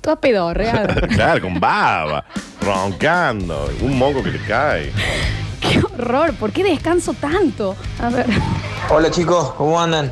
Toda 0.00 0.16
pedorreada. 0.16 0.94
claro, 1.08 1.42
con 1.42 1.60
baba, 1.60 2.24
roncando, 2.62 3.70
un 3.82 3.98
moco 3.98 4.22
que 4.22 4.30
te 4.32 4.38
cae. 4.46 4.92
Qué 5.60 5.78
horror, 5.78 6.32
¿por 6.34 6.52
qué 6.52 6.64
descanso 6.64 7.12
tanto? 7.14 7.76
A 8.02 8.08
ver. 8.08 8.26
Hola 8.88 9.10
chicos, 9.10 9.52
¿cómo 9.58 9.78
andan? 9.80 10.10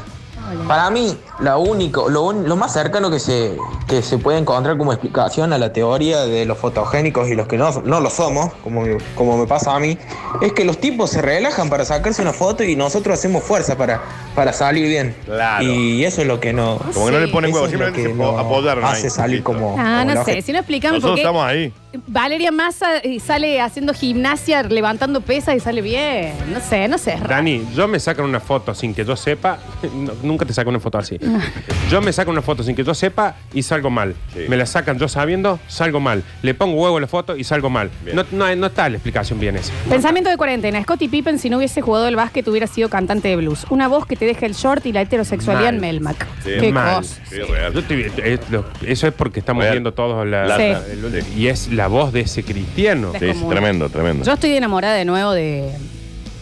Para 0.67 0.89
mí, 0.91 1.15
lo 1.41 1.59
único, 1.61 2.09
lo, 2.09 2.23
un- 2.23 2.49
lo 2.49 2.57
más 2.57 2.73
cercano 2.73 3.11
que 3.11 3.19
se, 3.19 3.57
que 3.87 4.01
se 4.03 4.17
puede 4.19 4.39
encontrar 4.39 4.79
como 4.79 4.93
explicación 4.93 5.53
a 5.53 5.59
la 5.59 5.73
teoría 5.75 6.21
de 6.23 6.47
los 6.47 6.57
fotogénicos 6.57 7.29
y 7.29 7.35
los 7.35 7.47
que 7.49 7.59
no, 7.59 7.71
no 7.85 8.01
lo 8.01 8.09
somos, 8.09 8.53
como, 8.65 8.83
como 9.15 9.37
me 9.37 9.47
pasa 9.47 9.75
a 9.75 9.79
mí, 9.81 9.99
es 10.41 10.53
que 10.55 10.65
los 10.65 10.79
tipos 10.79 11.11
se 11.11 11.21
relajan 11.21 11.69
para 11.69 11.85
sacarse 11.85 12.23
una 12.23 12.33
foto 12.33 12.63
y 12.65 12.77
nosotros 12.77 13.19
hacemos 13.19 13.43
fuerza 13.45 13.77
para, 13.77 14.01
para 14.39 14.53
salir 14.53 14.87
bien. 14.89 15.15
Claro. 15.25 15.65
Y 15.65 16.05
eso 16.05 16.21
es 16.23 16.27
lo 16.29 16.39
que 16.41 16.53
no. 16.53 16.79
Como 16.95 17.07
que 17.07 17.13
no 17.13 17.19
le 17.21 17.29
ponen 17.29 17.51
eso 17.51 17.61
huevo, 17.63 17.67
es 17.67 17.73
lo 17.73 17.79
simplemente 17.87 18.03
que 18.03 18.09
se 18.09 18.15
po- 18.15 18.33
no 18.33 18.39
apoyaron 18.39 18.85
ahí. 18.85 18.93
hace 18.93 19.11
salir 19.11 19.43
como. 19.43 19.75
Ah, 19.79 20.05
como 20.07 20.15
no 20.15 20.25
sé, 20.25 20.43
si 20.43 20.53
no 20.53 20.59
explícame 20.59 21.01
por 21.01 21.11
Nosotros 21.11 21.17
qué. 21.17 21.21
estamos 21.23 21.45
ahí. 21.45 21.73
Valeria 22.07 22.53
Massa 22.53 22.99
eh, 22.99 23.19
sale 23.19 23.61
haciendo 23.63 23.95
gimnasia, 23.95 24.63
levantando 24.63 25.23
pesas 25.23 25.57
y 25.57 25.61
sale 25.61 25.81
bien. 25.83 26.35
No 26.53 26.61
sé, 26.61 26.87
no 26.87 26.99
sé. 26.99 27.15
es 27.15 27.21
raro. 27.21 27.35
Dani, 27.35 27.67
yo 27.75 27.89
me 27.89 27.99
saco 27.99 28.23
una 28.23 28.41
foto 28.41 28.75
sin 28.75 28.95
que 28.95 29.05
yo 29.05 29.17
sepa. 29.17 29.59
no, 29.95 30.13
nunca 30.23 30.45
te 30.47 30.53
saco 30.53 30.69
una 30.71 30.81
foto 30.81 30.99
así. 30.99 31.19
Yo 31.91 32.03
me 32.03 32.13
saco 32.13 32.31
una 32.31 32.43
foto 32.43 32.63
sin 32.63 32.77
que 32.77 32.85
yo 32.85 32.93
sepa 32.95 33.35
y 33.55 33.63
salgo 33.63 33.89
mal. 33.89 34.15
Sí. 34.35 34.41
Me 34.47 34.59
la 34.59 34.67
sacan 34.67 34.99
yo 34.99 35.09
sabiendo, 35.09 35.59
salgo 35.69 36.01
mal. 36.01 36.23
Le 36.43 36.53
pongo 36.53 36.77
huevo 36.83 36.99
a 36.99 37.01
la 37.01 37.07
foto 37.07 37.35
y 37.35 37.45
salgo 37.45 37.71
mal. 37.71 37.91
Bien. 38.05 38.15
No, 38.15 38.25
no, 38.31 38.55
no 38.57 38.67
está 38.67 38.91
la 38.91 38.97
explicación 38.97 39.41
bien 39.41 39.57
esa. 39.57 39.73
Pensamiento 39.89 40.29
de 40.29 40.37
cuarentena. 40.37 40.83
Scottie 40.83 41.09
Pippen, 41.09 41.39
si 41.39 41.49
no 41.49 41.57
hubiese 41.57 41.81
jugado 41.81 42.07
el 42.07 42.15
básquet, 42.17 42.47
hubiera 42.47 42.67
sido 42.67 42.91
cantante 42.91 43.29
de 43.29 43.37
blues. 43.37 43.65
Una 43.71 43.89
voz 43.89 44.05
que 44.05 44.17
te 44.17 44.27
deja 44.29 44.47
el 44.47 44.55
short 44.55 44.87
y 44.87 44.93
la 44.93 45.01
heterosexualidad 45.03 45.67
Mal. 45.67 45.75
en 45.75 45.81
Melmac. 45.81 46.27
Sí, 46.45 46.51
Qué 46.61 46.73
mal. 46.73 46.97
cosa. 46.97 47.21
Sí, 47.29 47.37
real. 47.41 47.73
Yo 47.75 47.85
te- 47.85 48.33
es 48.35 48.51
lo- 48.51 48.65
eso 48.87 49.07
es 49.09 49.13
porque 49.15 49.41
estamos 49.41 49.63
Real. 49.65 49.75
viendo 49.75 49.93
todos 49.93 50.27
la, 50.27 50.47
La- 50.47 50.57
Sí. 50.57 50.63
el- 50.93 51.25
y 51.37 51.49
es 51.49 51.73
la 51.73 51.89
voz 51.89 52.13
de 52.13 52.21
ese 52.21 52.45
cristiano, 52.45 53.13
Sí. 53.19 53.33
Sí, 53.33 53.45
tremendo, 53.49 53.89
tremendo. 53.91 54.25
Yo 54.25 54.33
estoy 54.35 54.55
enamorada 54.55 54.95
de 54.95 55.05
nuevo 55.05 55.33
de. 55.33 55.73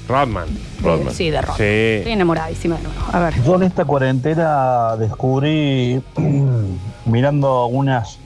Rodman. 0.08 0.46
de- 0.54 0.82
Rodman. 0.88 1.12
sí, 1.14 1.30
de 1.30 1.40
Rodman. 1.40 1.56
Sí. 1.56 1.64
Estoy 1.64 2.12
enamoradísima 2.12 2.76
de 2.76 2.82
nuevo. 2.84 3.00
A 3.12 3.18
ver. 3.18 3.34
Yo 3.42 3.56
en 3.56 3.62
esta 3.64 3.84
cuarentena 3.84 4.94
descubrí, 4.96 6.00
mirando 7.06 7.66
unas, 7.66 8.18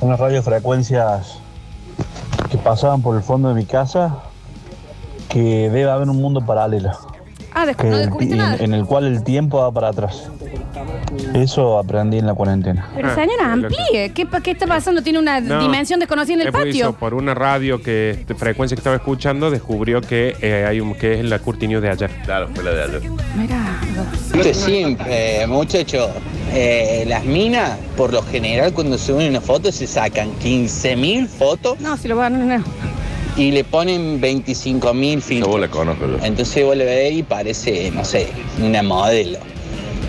unas 0.00 0.18
radiofrecuencias 0.18 1.38
que 2.50 2.56
pasaban 2.58 3.02
por 3.02 3.16
el 3.16 3.22
fondo 3.22 3.48
de 3.50 3.54
mi 3.54 3.66
casa, 3.66 4.16
que 5.28 5.38
debe 5.70 5.90
haber 5.90 6.08
un 6.08 6.16
mundo 6.20 6.40
paralelo, 6.44 6.90
Ah, 7.52 7.66
des- 7.66 7.76
que 7.76 7.84
no 7.84 7.94
el 7.96 8.00
descubriste 8.02 8.34
ti- 8.34 8.38
nada. 8.40 8.56
en, 8.56 8.62
en 8.64 8.74
el 8.74 8.84
cual 8.86 9.06
el 9.06 9.22
tiempo 9.24 9.58
va 9.58 9.70
para 9.72 9.88
atrás. 9.88 10.28
Eso 11.34 11.78
aprendí 11.78 12.18
en 12.18 12.26
la 12.26 12.34
cuarentena. 12.34 12.88
Pero 12.94 13.08
Ah, 13.08 13.14
señora, 13.14 13.52
amplíe. 13.52 14.12
¿Qué, 14.14 14.26
pa- 14.26 14.40
¿Qué 14.40 14.52
está 14.52 14.66
pasando? 14.66 15.02
Tiene 15.02 15.18
una 15.18 15.40
No. 15.40 15.60
dimensión 15.60 15.98
desconocida 16.00 16.34
en 16.34 16.40
el 16.42 16.48
hizo 16.48 16.58
patio. 16.58 16.92
por 16.94 17.14
una 17.14 17.34
radio 17.34 17.82
que 17.82 18.24
de 18.26 18.34
frecuencia 18.34 18.76
que 18.76 18.80
estaba 18.80 18.96
escuchando 18.96 19.50
descubrió 19.50 20.00
que 20.00 20.36
eh, 20.40 20.64
hay 20.68 20.80
un 20.80 20.94
que 20.94 21.20
es 21.20 21.24
la 21.24 21.38
Curti 21.40 21.66
News 21.68 21.82
de 21.82 21.90
ayer. 21.90 22.10
Claro, 22.24 22.48
fue 22.54 22.62
la 22.64 22.70
de 22.72 22.82
ayer. 22.84 23.02
Mira. 23.36 23.80
Esto 24.34 24.48
es 24.48 24.56
simple, 24.56 25.46
muchachos. 25.46 26.08
Eh, 26.52 27.04
las 27.06 27.24
minas, 27.24 27.78
por 27.96 28.12
lo 28.12 28.22
general, 28.22 28.72
cuando 28.72 28.98
suben 28.98 29.28
una 29.30 29.40
foto, 29.40 29.70
se 29.70 29.86
sacan 29.86 30.30
15.000 30.42 31.28
fotos 31.28 31.78
No, 31.80 31.96
si 31.96 32.08
lo 32.08 32.16
van 32.16 32.38
no, 32.48 32.58
no. 32.58 32.64
Y 33.40 33.50
le 33.52 33.64
ponen 33.64 34.20
25.000 34.20 35.18
Esa 35.18 35.26
filtros. 35.26 35.50
vos 35.50 35.60
la 35.60 35.68
conozco 35.68 36.06
yo. 36.06 36.18
Entonces 36.24 36.64
vos 36.64 36.76
le 36.76 36.84
ves 36.84 37.12
y 37.14 37.22
parece, 37.22 37.90
no 37.90 38.04
sé, 38.04 38.28
una 38.62 38.82
modelo. 38.82 39.38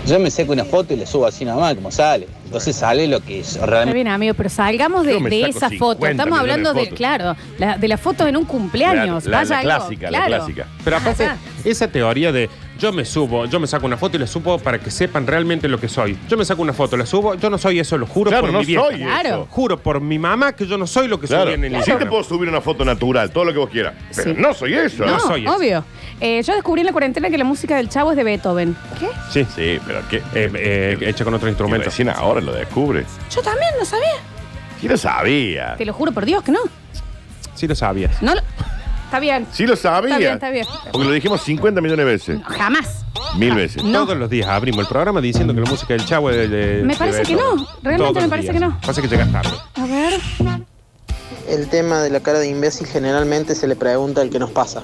Yo 0.06 0.18
me 0.18 0.30
saco 0.30 0.52
una 0.52 0.64
foto 0.64 0.92
y 0.92 0.96
la 0.96 1.06
subo 1.06 1.26
así 1.26 1.44
nomás, 1.44 1.74
como 1.76 1.90
sale. 1.90 2.26
Entonces 2.44 2.76
sale 2.76 3.06
lo 3.06 3.20
que 3.20 3.40
es 3.40 3.54
Está 3.54 3.64
realmente. 3.66 3.94
bien, 3.94 4.08
amigo, 4.08 4.34
pero 4.34 4.50
salgamos 4.50 5.06
de, 5.06 5.12
Yo 5.12 5.46
esa 5.46 5.68
50 5.70 5.78
foto. 5.78 6.06
Estamos 6.06 6.34
de 6.34 6.40
hablando 6.40 6.74
de, 6.74 6.88
claro, 6.90 7.36
la- 7.56 7.78
de 7.78 7.88
las 7.88 8.00
fotos 8.00 8.26
en 8.28 8.36
un 8.36 8.44
cumpleaños. 8.44 9.24
Claro, 9.24 9.30
la- 9.30 9.38
Vaya 9.38 9.50
la 9.50 9.58
algo, 9.76 9.86
clásica, 9.86 10.10
la 10.10 10.18
claro. 10.26 10.34
clásica. 10.44 10.66
Pero 10.84 10.96
aparte, 10.98 11.24
Ajá. 11.24 11.36
esa 11.64 11.88
teoría 11.88 12.32
de 12.32 12.50
yo 12.78 12.92
me 12.92 13.04
subo, 13.04 13.46
yo 13.46 13.60
me 13.60 13.66
saco 13.66 13.86
una 13.86 13.96
foto 13.96 14.16
y 14.16 14.20
la 14.20 14.26
subo 14.26 14.58
para 14.58 14.78
que 14.78 14.90
sepan 14.90 15.26
realmente 15.26 15.68
lo 15.68 15.78
que 15.78 15.88
soy. 15.88 16.18
Yo 16.28 16.36
me 16.36 16.44
saco 16.44 16.62
una 16.62 16.72
foto, 16.72 16.96
la 16.96 17.06
subo, 17.06 17.34
yo 17.34 17.48
no 17.50 17.58
soy 17.58 17.78
eso, 17.78 17.96
lo 17.98 18.06
juro 18.06 18.30
Claro, 18.30 18.44
por 18.46 18.52
no 18.52 18.58
mi 18.60 18.64
vieja. 18.66 18.82
soy 18.84 18.96
Claro. 18.98 19.28
eso. 19.28 19.46
Juro 19.50 19.78
por 19.78 20.00
mi 20.00 20.18
mamá 20.18 20.52
que 20.52 20.66
yo 20.66 20.76
no 20.78 20.86
soy 20.86 21.06
lo 21.08 21.20
que 21.20 21.26
Claro. 21.28 21.44
subí 21.44 21.54
en 21.54 21.64
el 21.64 21.70
Sí 21.70 21.74
te 21.74 21.78
Instagram. 21.90 22.08
puedo 22.08 22.24
subir 22.24 22.48
una 22.48 22.60
foto 22.60 22.84
natural, 22.84 23.30
todo 23.30 23.44
lo 23.44 23.52
que 23.52 23.58
vos 23.58 23.70
quieras. 23.70 23.94
Pero 24.16 24.34
Sí. 24.34 24.40
no 24.40 24.54
soy 24.54 24.74
eso. 24.74 25.04
No, 25.04 25.12
No 25.12 25.20
soy 25.20 25.44
eso. 25.44 25.56
obvio. 25.56 25.84
Eh, 26.20 26.42
yo 26.42 26.54
descubrí 26.54 26.80
en 26.80 26.86
la 26.86 26.92
cuarentena 26.92 27.30
que 27.30 27.38
la 27.38 27.44
música 27.44 27.76
del 27.76 27.88
chavo 27.88 28.10
es 28.12 28.16
de 28.16 28.24
Beethoven. 28.24 28.76
¿Qué? 28.98 29.08
Sí. 29.30 29.46
Sí, 29.54 29.78
pero 29.86 30.00
¿qué? 30.08 30.16
Eh, 30.34 30.50
eh, 30.54 30.98
hecha 31.02 31.24
con 31.24 31.34
otro 31.34 31.48
Y 31.48 31.50
instrumento. 31.50 31.84
recién 31.86 32.08
ahora 32.08 32.40
lo 32.40 32.52
descubre. 32.52 33.04
Yo 33.34 33.42
también 33.42 33.70
no 33.78 33.84
sabía. 33.84 34.06
Sí 34.80 34.88
lo 34.88 34.96
sabía. 34.96 35.76
Te 35.76 35.84
lo 35.84 35.92
juro 35.92 36.10
por 36.12 36.24
Dios 36.24 36.42
que 36.42 36.50
no. 36.52 36.58
Sí 37.54 37.68
lo 37.68 37.74
sabías. 37.74 38.20
No 38.22 38.34
lo- 38.34 38.40
Está 39.12 39.20
bien. 39.20 39.46
Sí 39.52 39.66
lo 39.66 39.76
sabía. 39.76 40.08
Está 40.16 40.18
bien, 40.18 40.32
está 40.32 40.50
bien. 40.50 40.66
Porque 40.90 41.06
lo 41.06 41.12
dijimos 41.12 41.42
50 41.42 41.82
millones 41.82 42.06
de 42.06 42.10
veces. 42.12 42.40
Jamás. 42.44 43.04
Mil 43.36 43.54
veces. 43.54 43.84
No. 43.84 44.04
Todos 44.06 44.16
los 44.16 44.30
días 44.30 44.48
abrimos 44.48 44.80
el 44.80 44.86
programa 44.86 45.20
diciendo 45.20 45.52
que 45.52 45.60
la 45.60 45.68
música 45.70 45.92
del 45.92 46.06
chavo 46.06 46.30
es 46.30 46.36
de, 46.36 46.48
de- 46.48 46.82
Me 46.82 46.94
de 46.94 46.98
parece 46.98 47.22
que 47.24 47.34
Beethoven. 47.36 47.56
no. 47.56 47.68
Realmente 47.82 47.98
Todos 47.98 48.14
me 48.14 48.20
los 48.22 48.30
parece 48.30 48.52
días. 48.52 48.54
que 48.54 48.60
no. 48.70 48.80
Pasa 48.80 49.02
que 49.02 49.08
llegas 49.08 49.30
tarde. 49.30 49.50
A 49.74 49.84
ver. 49.86 50.20
El 51.46 51.68
tema 51.68 52.00
de 52.00 52.08
la 52.08 52.20
cara 52.20 52.38
de 52.38 52.48
imbécil 52.48 52.86
generalmente 52.86 53.54
se 53.54 53.66
le 53.68 53.76
pregunta 53.76 54.22
al 54.22 54.30
que 54.30 54.38
nos 54.38 54.50
pasa. 54.50 54.80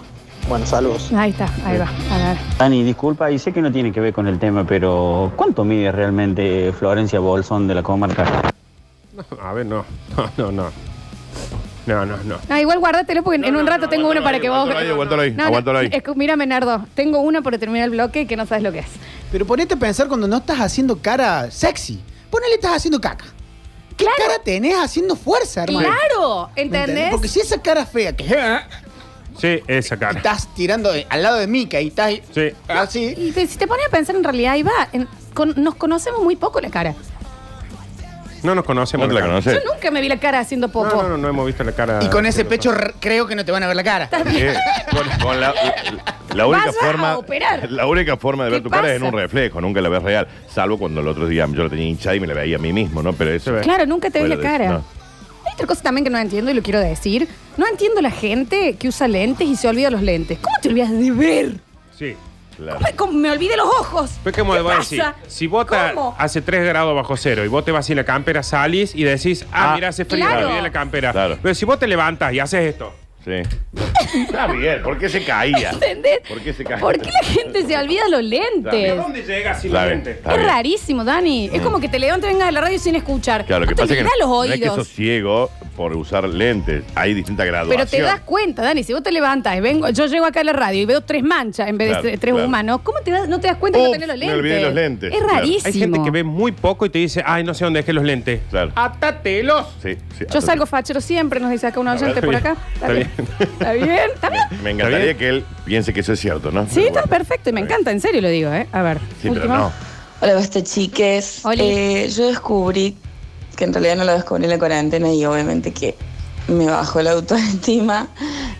Bueno, 0.46 0.66
saludos. 0.66 1.10
Ahí 1.14 1.30
está, 1.30 1.48
ahí 1.64 1.78
va. 1.78 1.86
A 2.12 2.18
ver. 2.18 2.36
Dani, 2.58 2.82
disculpa, 2.84 3.30
y 3.30 3.38
sé 3.38 3.52
que 3.52 3.62
no 3.62 3.72
tiene 3.72 3.92
que 3.92 4.00
ver 4.00 4.12
con 4.12 4.26
el 4.26 4.38
tema, 4.38 4.64
pero 4.66 5.32
¿cuánto 5.36 5.64
mide 5.64 5.90
realmente 5.90 6.70
Florencia 6.78 7.18
Bolsón 7.18 7.66
de 7.66 7.74
la 7.74 7.82
comarca? 7.82 8.42
A 9.42 9.52
ver, 9.54 9.64
no. 9.64 9.86
No, 10.16 10.30
no, 10.36 10.52
no. 10.52 10.70
No, 11.88 12.04
no, 12.06 12.16
no. 12.18 12.38
Ah, 12.48 12.60
igual 12.60 12.78
guárdatelo 12.78 13.22
porque 13.22 13.46
en 13.46 13.56
un 13.56 13.66
rato 13.66 13.88
tengo 13.88 14.10
uno 14.10 14.22
para 14.22 14.38
que 14.40 14.48
vos. 14.48 14.58
Aguántalo 14.58 14.80
ahí, 14.80 14.90
aguántalo 14.90 15.22
ahí, 15.22 15.30
No, 15.30 15.36
no, 15.36 15.44
aguántalo 15.44 15.78
ahí. 15.78 15.88
escu- 15.88 16.14
mírame, 16.14 16.46
Nardo. 16.46 16.86
Tengo 16.94 17.20
una 17.20 17.40
para 17.42 17.58
terminar 17.58 17.84
el 17.86 17.90
bloque 17.92 18.26
que 18.26 18.36
no 18.36 18.44
sabes 18.46 18.62
lo 18.62 18.70
que 18.72 18.80
es. 18.80 18.86
Pero 19.32 19.46
ponete 19.46 19.74
a 19.74 19.76
pensar 19.78 20.06
cuando 20.08 20.28
no 20.28 20.36
estás 20.36 20.58
haciendo 20.60 20.98
cara 21.00 21.50
sexy. 21.50 22.00
Ponele 22.30 22.54
estás 22.56 22.72
haciendo 22.76 23.00
caca. 23.00 23.24
¿Qué 23.96 24.04
Claro. 24.04 24.16
cara 24.18 24.38
tenés 24.44 24.76
haciendo 24.76 25.16
fuerza, 25.16 25.64
hermano? 25.64 25.88
Claro, 25.88 26.50
¿Me 26.54 26.62
¿entendés? 26.62 27.10
Porque 27.10 27.26
si 27.28 27.40
esa 27.40 27.60
cara 27.60 27.84
fea 27.84 28.14
que 28.14 28.24
Sí, 29.40 29.60
esa 29.66 29.96
cara. 29.96 30.18
estás 30.18 30.52
tirando 30.54 30.92
de- 30.92 31.06
al 31.10 31.22
lado 31.22 31.36
de 31.38 31.46
Mika 31.46 31.80
y 31.80 31.88
estás 31.88 32.12
Sí. 32.34 32.50
así. 32.68 33.14
Y 33.16 33.32
te- 33.32 33.46
si 33.46 33.56
te 33.56 33.66
pones 33.66 33.86
a 33.86 33.90
pensar 33.90 34.14
en 34.16 34.24
realidad, 34.24 34.52
ahí 34.52 34.62
va. 34.62 34.88
en- 34.92 35.08
con- 35.34 35.54
nos 35.56 35.74
conocemos 35.76 36.22
muy 36.22 36.36
poco 36.36 36.60
la 36.60 36.68
cara. 36.70 36.94
No 38.42 38.54
nos 38.54 38.64
conocemos. 38.64 39.06
¿No 39.06 39.08
te 39.08 39.14
la 39.14 39.20
cara. 39.20 39.32
conoces? 39.32 39.54
Yo 39.64 39.72
nunca 39.72 39.90
me 39.90 40.00
vi 40.00 40.08
la 40.08 40.18
cara 40.18 40.38
haciendo 40.40 40.66
No, 40.68 40.72
popo. 40.72 41.02
no, 41.02 41.08
no, 41.10 41.16
no 41.18 41.28
hemos 41.28 41.46
visto 41.46 41.64
la 41.64 41.72
cara. 41.72 42.00
Y 42.02 42.08
con 42.08 42.26
ese 42.26 42.44
de 42.44 42.48
pecho 42.48 42.72
r- 42.72 42.94
creo 43.00 43.26
que 43.26 43.34
no 43.34 43.44
te 43.44 43.52
van 43.52 43.62
a 43.62 43.66
ver 43.66 43.76
la 43.76 43.84
cara. 43.84 44.08
Eh, 44.26 44.54
con, 44.90 45.08
con 45.22 45.40
la, 45.40 45.54
la 46.34 46.46
única 46.46 46.66
Vas 46.66 46.76
a 46.76 46.86
forma 46.86 47.16
operar. 47.18 47.70
la 47.70 47.86
única 47.86 48.16
forma 48.16 48.44
de 48.44 48.50
ver 48.50 48.60
¿Qué 48.60 48.64
tu 48.64 48.70
cara 48.70 48.88
es 48.88 48.94
en 48.96 49.00
pasa? 49.02 49.14
un 49.14 49.20
reflejo, 49.20 49.60
nunca 49.60 49.80
la 49.80 49.88
ves 49.88 50.02
real, 50.02 50.28
salvo 50.52 50.78
cuando 50.78 51.00
el 51.00 51.08
otro 51.08 51.26
día 51.26 51.46
yo 51.50 51.64
la 51.64 51.70
tenía 51.70 51.86
hinchada 51.86 52.16
y 52.16 52.20
me 52.20 52.26
la 52.26 52.34
veía 52.34 52.56
a 52.56 52.58
mí 52.60 52.72
mismo, 52.72 53.02
¿no? 53.02 53.12
Pero 53.12 53.32
eso 53.32 53.46
Se 53.46 53.50
ve. 53.52 53.60
Claro, 53.62 53.86
nunca 53.86 54.10
te 54.10 54.20
ves 54.20 54.28
la 54.28 54.36
de- 54.36 54.42
cara. 54.42 54.68
no. 54.68 54.84
Hay 55.46 55.54
otra 55.54 55.66
cosa 55.66 55.82
también 55.82 56.04
que 56.04 56.10
no 56.10 56.18
entiendo 56.18 56.50
y 56.50 56.54
lo 56.54 56.62
quiero 56.62 56.78
decir. 56.80 57.26
No 57.56 57.66
entiendo 57.66 58.00
la 58.02 58.10
gente 58.10 58.76
que 58.76 58.88
usa 58.88 59.08
lentes 59.08 59.48
y 59.48 59.56
se 59.56 59.66
olvida 59.66 59.88
los 59.90 60.02
lentes. 60.02 60.38
¿Cómo 60.40 60.54
te 60.60 60.68
olvidas 60.68 60.90
de 60.90 61.10
ver? 61.10 61.52
Sí. 61.98 62.14
Claro. 62.58 62.78
¿Cómo, 62.80 62.96
cómo 62.96 63.12
me 63.20 63.30
olvidé 63.30 63.56
los 63.56 63.66
ojos? 63.66 64.10
Pues 64.22 64.36
como 64.36 64.52
¿Qué 64.52 64.60
voy 64.60 64.72
a 64.72 64.76
pasa? 64.78 64.90
decir, 64.90 65.04
si 65.28 65.46
vos 65.46 65.66
ta- 65.66 65.92
¿Cómo? 65.94 66.14
hace 66.18 66.42
3 66.42 66.64
grados 66.66 66.94
bajo 66.94 67.16
cero 67.16 67.44
y 67.44 67.48
vos 67.48 67.64
te 67.64 67.70
vas 67.72 67.86
sin 67.86 67.96
la 67.96 68.04
campera, 68.04 68.42
salís 68.42 68.94
y 68.94 69.04
decís, 69.04 69.46
ah, 69.52 69.70
Ah, 69.70 69.74
mira, 69.76 69.88
hace 69.88 70.04
frío, 70.04 70.26
claro. 70.26 70.40
me 70.40 70.46
olvidé 70.46 70.62
la 70.62 70.72
campera. 70.72 71.12
Claro. 71.12 71.38
Pero 71.40 71.54
si 71.54 71.64
vos 71.64 71.78
te 71.78 71.86
levantas 71.86 72.32
y 72.34 72.40
haces 72.40 72.62
esto, 72.74 72.92
Sí. 73.24 73.42
Está 74.22 74.46
bien, 74.46 74.82
¿por 74.82 74.96
qué 74.96 75.08
se 75.08 75.22
caía? 75.22 75.70
¿Entendés? 75.70 76.20
¿Por 76.26 76.40
qué 76.40 76.54
se 76.54 76.64
caía? 76.64 76.78
¿Por 76.80 76.98
qué 76.98 77.10
la 77.10 77.28
gente 77.28 77.66
se 77.66 77.76
olvida 77.76 78.08
los 78.08 78.20
¿De 78.20 78.26
lentes? 78.28 78.96
dónde 78.96 79.22
llega 79.22 79.54
sin 79.54 79.70
Está 79.70 79.84
bien, 79.84 79.96
lente? 79.96 80.10
está 80.12 80.30
Es 80.30 80.36
bien. 80.38 80.48
rarísimo, 80.48 81.04
Dani. 81.04 81.50
Es 81.52 81.60
como 81.60 81.78
que 81.78 81.88
te 81.88 81.98
levantes, 81.98 82.30
vengas 82.30 82.48
a 82.48 82.52
la 82.52 82.60
radio 82.62 82.78
sin 82.78 82.94
escuchar. 82.94 83.44
Claro, 83.44 83.60
lo 83.62 83.66
que 83.66 83.72
no 83.72 83.76
te 83.76 83.82
pasa 83.82 83.92
es 83.94 83.98
que 83.98 84.18
los 84.18 84.28
no 84.28 84.44
es 84.44 84.50
que 84.52 84.56
oídos. 84.62 84.74
sos 84.76 84.88
ciego 84.88 85.50
por 85.78 85.94
usar 85.96 86.24
lentes. 86.28 86.82
Hay 86.96 87.14
distintas 87.14 87.46
graduaciones. 87.46 87.88
Pero 87.88 88.04
te 88.04 88.10
das 88.10 88.20
cuenta, 88.22 88.62
Dani, 88.62 88.82
si 88.82 88.92
vos 88.92 89.00
te 89.04 89.12
levantas 89.12 89.56
y 89.56 89.60
vengo, 89.60 89.88
yo 89.90 90.06
llego 90.06 90.26
acá 90.26 90.40
a 90.40 90.44
la 90.44 90.52
radio 90.52 90.82
y 90.82 90.84
veo 90.86 91.02
tres 91.02 91.22
manchas 91.22 91.68
en 91.68 91.78
vez 91.78 91.86
de 91.88 91.92
Claro, 92.00 92.18
tres 92.18 92.32
claro. 92.34 92.46
humanos, 92.48 92.80
¿cómo 92.82 92.98
te 93.00 93.12
das- 93.12 93.28
no 93.28 93.38
te 93.38 93.46
das 93.46 93.58
cuenta 93.58 93.78
que 93.78 93.84
no 93.84 93.90
Ups, 93.90 93.98
tenés 94.00 94.08
los 94.08 94.16
me 94.18 94.24
lentes? 94.26 94.38
olvidé 94.40 94.62
los 94.62 94.74
lentes, 94.74 95.12
Es 95.12 95.18
claro. 95.20 95.34
rarísimo. 95.34 95.66
Hay 95.66 95.72
gente 95.80 96.02
que 96.02 96.10
ve 96.10 96.24
muy 96.24 96.50
poco 96.50 96.84
y 96.84 96.90
te 96.90 96.98
dice, 96.98 97.22
ay, 97.24 97.44
no 97.44 97.54
sé 97.54 97.62
dónde 97.64 97.78
dejé 97.78 97.92
los 97.92 98.02
lentes. 98.02 98.40
Claro. 98.50 98.72
Atatelos. 98.74 99.66
Sí, 99.80 99.96
sí. 100.18 100.24
Yo 100.34 100.40
salgo 100.40 100.66
fachero 100.66 101.00
siempre, 101.00 101.38
nos 101.38 101.52
dice 101.52 101.68
acá 101.68 101.78
un 101.78 101.86
oyente 101.86 102.20
por 102.22 102.34
acá. 102.34 102.56
Está 102.74 102.88
bien. 102.92 103.10
¿Está 103.38 103.72
bien? 103.72 103.98
¿Está 104.14 104.30
bien? 104.30 104.42
Me 104.64 104.70
encantaría 104.72 105.04
bien? 105.04 105.16
que 105.16 105.28
él 105.28 105.44
piense 105.64 105.92
que 105.92 106.00
eso 106.00 106.12
es 106.12 106.18
cierto, 106.18 106.50
¿no? 106.50 106.64
Sí, 106.64 106.70
Pero 106.74 106.86
está 106.88 107.00
bueno. 107.02 107.10
perfecto 107.18 107.50
y 107.50 107.52
me 107.52 107.60
encanta, 107.60 107.92
en 107.92 108.00
serio 108.00 108.20
lo 108.20 108.28
digo, 108.28 108.50
¿eh? 108.52 108.66
A 108.72 108.82
ver. 108.82 108.98
Sí, 108.98 109.28
pero 109.28 109.34
último. 109.34 109.54
no. 109.56 109.72
Hola, 110.20 110.34
basta 110.34 110.60
chiques. 110.64 111.44
Oli. 111.44 111.60
Eh, 111.62 112.08
yo 112.08 112.26
descubrí, 112.26 112.96
que 113.58 113.64
en 113.64 113.72
realidad 113.74 113.96
no 113.96 114.04
lo 114.04 114.12
descubrí 114.14 114.44
en 114.44 114.50
la 114.50 114.58
cuarentena 114.58 115.12
y 115.12 115.24
obviamente 115.24 115.72
que 115.72 115.96
me 116.46 116.66
bajó 116.66 117.02
la 117.02 117.10
autoestima, 117.12 118.08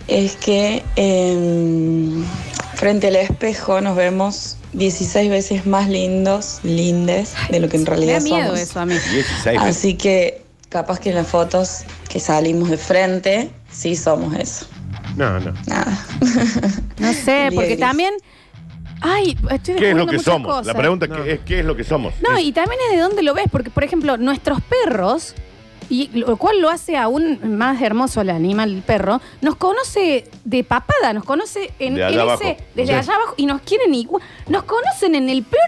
es 0.09 0.35
que 0.35 0.83
em, 0.97 2.25
frente 2.75 3.07
al 3.07 3.15
espejo 3.15 3.79
nos 3.79 3.95
vemos 3.95 4.57
16 4.73 5.31
veces 5.31 5.65
más 5.65 5.87
lindos, 5.87 6.59
lindes, 6.63 7.33
de 7.49 7.61
lo 7.61 7.69
que 7.69 7.77
en 7.77 7.83
Me 7.83 7.89
realidad 7.89 8.17
da 8.17 8.23
miedo 8.23 8.47
somos. 8.47 8.59
eso 8.59 8.79
a 8.81 8.85
mí. 8.85 8.93
16 8.93 9.45
veces. 9.45 9.61
Así 9.61 9.93
que 9.95 10.43
capaz 10.67 10.99
que 10.99 11.09
en 11.09 11.15
las 11.15 11.27
fotos 11.27 11.83
que 12.09 12.19
salimos 12.19 12.69
de 12.69 12.77
frente, 12.77 13.49
sí 13.71 13.95
somos 13.95 14.35
eso. 14.35 14.65
No, 15.15 15.39
no. 15.39 15.53
Nada. 15.65 15.97
No 16.99 17.13
sé, 17.13 17.49
porque 17.55 17.77
también. 17.77 18.13
Ay, 19.01 19.37
estoy 19.51 19.75
¿Qué 19.75 19.89
es 19.91 19.95
lo 19.95 20.05
descubriendo 20.05 20.05
que 20.07 20.17
muchas 20.17 20.23
somos? 20.33 20.47
cosas. 20.51 20.67
La 20.67 20.73
pregunta 20.73 21.07
que 21.07 21.31
es 21.33 21.39
¿qué 21.41 21.59
es 21.59 21.65
lo 21.65 21.75
que 21.75 21.83
somos? 21.83 22.13
No, 22.21 22.37
y 22.39 22.51
también 22.51 22.79
es 22.89 22.95
de 22.97 23.01
dónde 23.01 23.23
lo 23.23 23.33
ves, 23.33 23.45
porque, 23.51 23.69
por 23.69 23.83
ejemplo, 23.83 24.17
nuestros 24.17 24.59
perros, 24.61 25.35
y 25.89 26.07
lo 26.13 26.37
cual 26.37 26.61
lo 26.61 26.69
hace 26.69 26.97
aún 26.97 27.57
más 27.57 27.81
hermoso 27.81 28.19
al 28.21 28.29
animal, 28.29 28.71
el 28.73 28.81
perro, 28.83 29.21
nos 29.41 29.55
conoce 29.55 30.25
de 30.43 30.63
papada, 30.63 31.13
nos 31.13 31.23
conoce 31.23 31.71
en, 31.79 31.95
De 31.95 32.03
allá 32.03 32.13
en 32.15 32.19
abajo. 32.21 32.43
ese, 32.43 32.57
desde 32.75 32.93
Sí. 32.93 32.99
allá 32.99 33.15
abajo, 33.15 33.33
y 33.37 33.45
nos 33.45 33.61
quieren 33.61 33.93
igual. 33.95 34.21
Nos 34.47 34.63
conocen 34.63 35.15
en 35.15 35.29
el 35.29 35.43
peor 35.43 35.63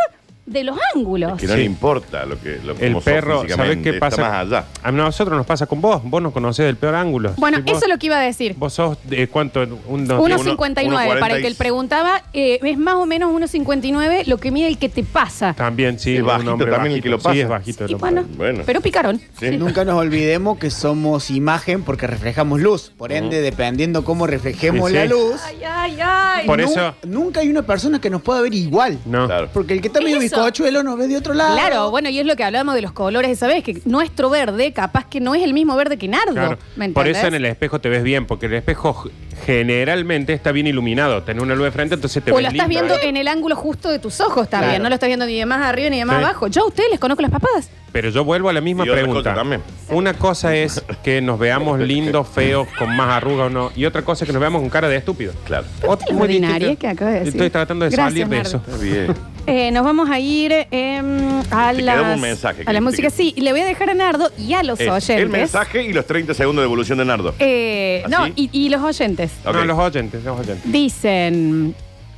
de 0.46 0.64
los 0.64 0.78
ángulos. 0.96 1.40
Que 1.40 1.48
no 1.48 1.56
le 1.56 1.64
importa 1.64 2.26
lo 2.26 2.40
que 2.40 2.60
lo 2.64 2.74
El 2.74 2.78
cómo 2.80 2.94
sos 2.96 3.04
perro, 3.04 3.34
¿sabes 3.36 3.46
físicamente, 3.48 3.84
qué 3.84 3.90
está 3.96 4.10
pasa? 4.10 4.22
más 4.22 4.32
allá. 4.48 4.66
A 4.84 4.92
nosotros 4.92 5.38
nos 5.38 5.46
pasa 5.46 5.66
con 5.66 5.80
vos. 5.82 6.02
Vos 6.04 6.22
nos 6.22 6.34
conocés 6.34 6.66
del 6.66 6.76
peor 6.78 6.96
ángulo. 6.96 7.34
Bueno, 7.38 7.58
Sí, 7.58 7.64
vos- 7.64 7.72
eso 7.78 7.86
es 7.86 7.90
lo 7.90 7.98
que 8.00 8.08
iba 8.08 8.18
a 8.18 8.22
decir. 8.22 8.56
Vos 8.58 8.74
sos, 8.74 8.98
de 9.04 9.28
¿cuánto? 9.28 9.62
Un, 9.88 10.08
dos- 10.08 10.20
1.59, 10.20 11.20
para 11.20 11.36
el 11.36 11.42
que 11.42 11.48
él 11.48 11.56
preguntaba, 11.56 12.24
eh, 12.34 12.60
es 12.64 12.78
más 12.78 12.96
o 12.96 13.06
menos 13.06 13.32
1.59 13.32 14.26
lo 14.28 14.38
que 14.38 14.52
mide 14.52 14.68
el 14.68 14.78
que 14.78 14.90
te 14.90 15.04
pasa. 15.04 15.54
También, 15.54 16.00
sí. 16.00 16.16
Es 16.16 16.22
un 16.22 16.28
bajito 16.28 16.54
hombre 16.54 16.72
también 16.72 16.96
el 16.96 17.02
que 17.04 17.10
lo 17.10 17.18
pasa. 17.20 17.34
Sí, 17.34 17.40
es 17.42 17.48
bajito. 17.48 17.86
Y 17.86 17.92
lo 17.92 17.98
bueno, 18.00 18.22
pasa. 18.24 18.34
Bueno. 18.38 18.64
pero 18.66 18.82
picaron. 18.82 19.22
Sí. 19.40 19.52
Nunca 19.58 19.86
nos 19.86 19.96
olvidemos 19.96 20.58
que 20.58 20.70
somos 20.72 21.30
imagen 21.30 21.84
porque 21.84 22.08
reflejamos 22.08 22.60
luz. 22.60 22.92
Por 22.98 23.12
ende, 23.12 23.42
dependiendo 23.42 24.04
cómo 24.04 24.28
reflejemos 24.28 24.90
Sí, 24.90 24.94
sí. 24.94 25.00
la 25.00 25.06
luz, 25.06 25.40
Ay, 25.46 25.58
ay, 25.66 25.98
ay. 26.02 26.48
Por 26.48 26.60
nu- 26.60 26.66
eso- 26.66 26.96
nunca 27.06 27.42
hay 27.42 27.50
una 27.50 27.62
persona 27.62 28.02
que 28.02 28.10
nos 28.10 28.22
pueda 28.22 28.42
ver 28.42 28.54
igual. 28.54 28.98
No. 29.06 29.28
Claro. 29.28 29.50
Porque 29.54 29.74
el 29.74 29.82
que 29.82 29.88
está 29.88 30.00
medio 30.02 30.18
Eso. 30.18 30.26
Bizcochuelo 30.36 30.84
nos 30.84 30.98
ve 30.98 31.08
de 31.08 31.18
otro 31.18 31.34
lado. 31.34 31.56
Claro, 31.56 31.92
bueno, 31.92 32.10
y 32.10 32.20
es 32.20 32.26
lo 32.26 32.36
que 32.36 32.44
hablábamos 32.44 32.76
de 32.76 32.82
los 32.82 32.92
colores 32.92 33.32
esa 33.32 33.48
vez, 33.48 33.64
que 33.64 33.82
nuestro 33.86 34.30
verde 34.30 34.74
capaz 34.74 35.06
que 35.06 35.20
no 35.20 35.36
es 35.36 35.44
el 35.44 35.54
mismo 35.54 35.76
verde 35.76 35.98
que 35.98 36.08
Nardo. 36.08 36.34
Claro. 36.34 36.58
¿Me 36.76 36.90
Por 36.90 37.08
eso 37.08 37.28
en 37.28 37.36
el 37.36 37.46
espejo 37.46 37.80
te 37.80 37.90
ves 37.90 38.04
bien, 38.04 38.26
porque 38.26 38.48
el 38.48 38.54
espejo 38.54 39.10
generalmente 39.46 40.34
está 40.34 40.52
bien 40.52 40.68
iluminado. 40.68 41.24
Tenés 41.24 41.44
una 41.44 41.56
luz 41.56 41.66
de 41.66 41.72
frente, 41.72 41.96
entonces 41.96 42.24
te 42.24 42.32
O 42.32 42.36
ves 42.36 42.44
lo 42.44 42.50
estás 42.52 42.68
lindo. 42.68 42.86
viendo 42.86 43.04
en 43.08 43.18
el 43.18 43.28
ángulo 43.28 43.56
justo 43.56 43.90
de 43.90 44.00
tus 44.00 44.20
ojos 44.22 44.50
también. 44.50 44.72
Claro. 44.72 44.84
No 44.84 44.90
lo 44.90 44.96
estás 44.96 45.08
viendo 45.08 45.26
ni 45.26 45.38
de 45.38 45.46
más 45.46 45.62
arriba 45.66 45.90
ni 45.90 46.00
de 46.00 46.06
más 46.06 46.18
Sí. 46.20 46.24
abajo. 46.24 46.48
Yo 46.48 46.64
a 46.64 46.68
ustedes 46.68 46.90
les 46.92 47.00
conozco 47.00 47.22
las 47.22 47.32
papadas. 47.32 47.70
Pero 47.92 48.10
yo 48.10 48.24
vuelvo 48.24 48.48
a 48.48 48.54
la 48.54 48.62
misma 48.62 48.86
Y 48.86 48.90
otra 48.90 49.02
pregunta. 49.02 49.30
cosa 49.32 49.36
también. 49.36 49.62
Una 49.90 50.14
cosa 50.14 50.56
es 50.56 50.82
que 51.04 51.20
nos 51.22 51.38
veamos 51.38 51.80
lindos, 51.80 52.26
feos, 52.28 52.68
con 52.80 52.96
más 52.96 53.10
arrugas 53.10 53.48
o 53.48 53.50
no. 53.50 53.72
Y 53.76 53.84
otra 53.86 54.02
cosa 54.04 54.24
es 54.24 54.28
que 54.28 54.34
nos 54.34 54.40
veamos 54.40 54.62
con 54.62 54.70
cara 54.70 54.88
de 54.88 54.96
estúpido. 54.96 55.34
Claro. 55.46 55.66
La 55.82 56.14
muy 56.14 56.22
ordinaria 56.24 56.76
que 56.78 56.88
de 56.88 57.06
decir. 57.12 57.28
Estoy 57.28 57.50
tratando 57.50 57.84
de 57.86 57.92
Gracias, 57.92 58.08
salir 58.14 58.28
de 58.28 58.36
Nardo. 58.38 58.50
eso. 58.50 58.62
Está 58.66 58.78
bien. 58.82 59.14
Eh, 59.48 59.72
nos 59.72 59.84
vamos 59.84 60.08
a 60.10 60.20
ir 60.20 60.54
em, 60.70 61.42
a 61.50 61.74
Te 61.74 61.82
las, 61.82 62.16
un 62.16 62.22
mensaje, 62.22 62.64
a 62.66 62.72
la 62.72 62.80
música. 62.80 63.10
que- 63.10 63.16
Sí, 63.16 63.34
le 63.38 63.52
voy 63.52 63.62
a 63.62 63.66
dejar 63.66 63.90
a 63.90 63.94
Nardo 63.96 64.32
y 64.38 64.54
a 64.54 64.62
los 64.64 64.80
Es 64.80 64.88
oyentes. 64.88 65.18
el 65.18 65.30
mensaje 65.30 65.84
y 65.84 65.92
los 65.94 66.06
30 66.06 66.34
segundos 66.36 66.62
de 66.62 66.68
evolución 66.68 67.00
de 67.00 67.06
Nardo. 67.06 67.34
Eh, 67.40 68.04
no, 68.08 68.26
¿Así? 68.26 68.34
y, 68.36 68.50
y 68.54 68.70
los 68.70 68.82
oyentes. 68.84 69.31
Ok. 69.46 69.54
No, 69.54 69.66
los 69.66 69.78
oyentes, 69.78 70.24
los 70.24 70.40
oyentes. 70.40 70.72
Dicen 70.72 71.76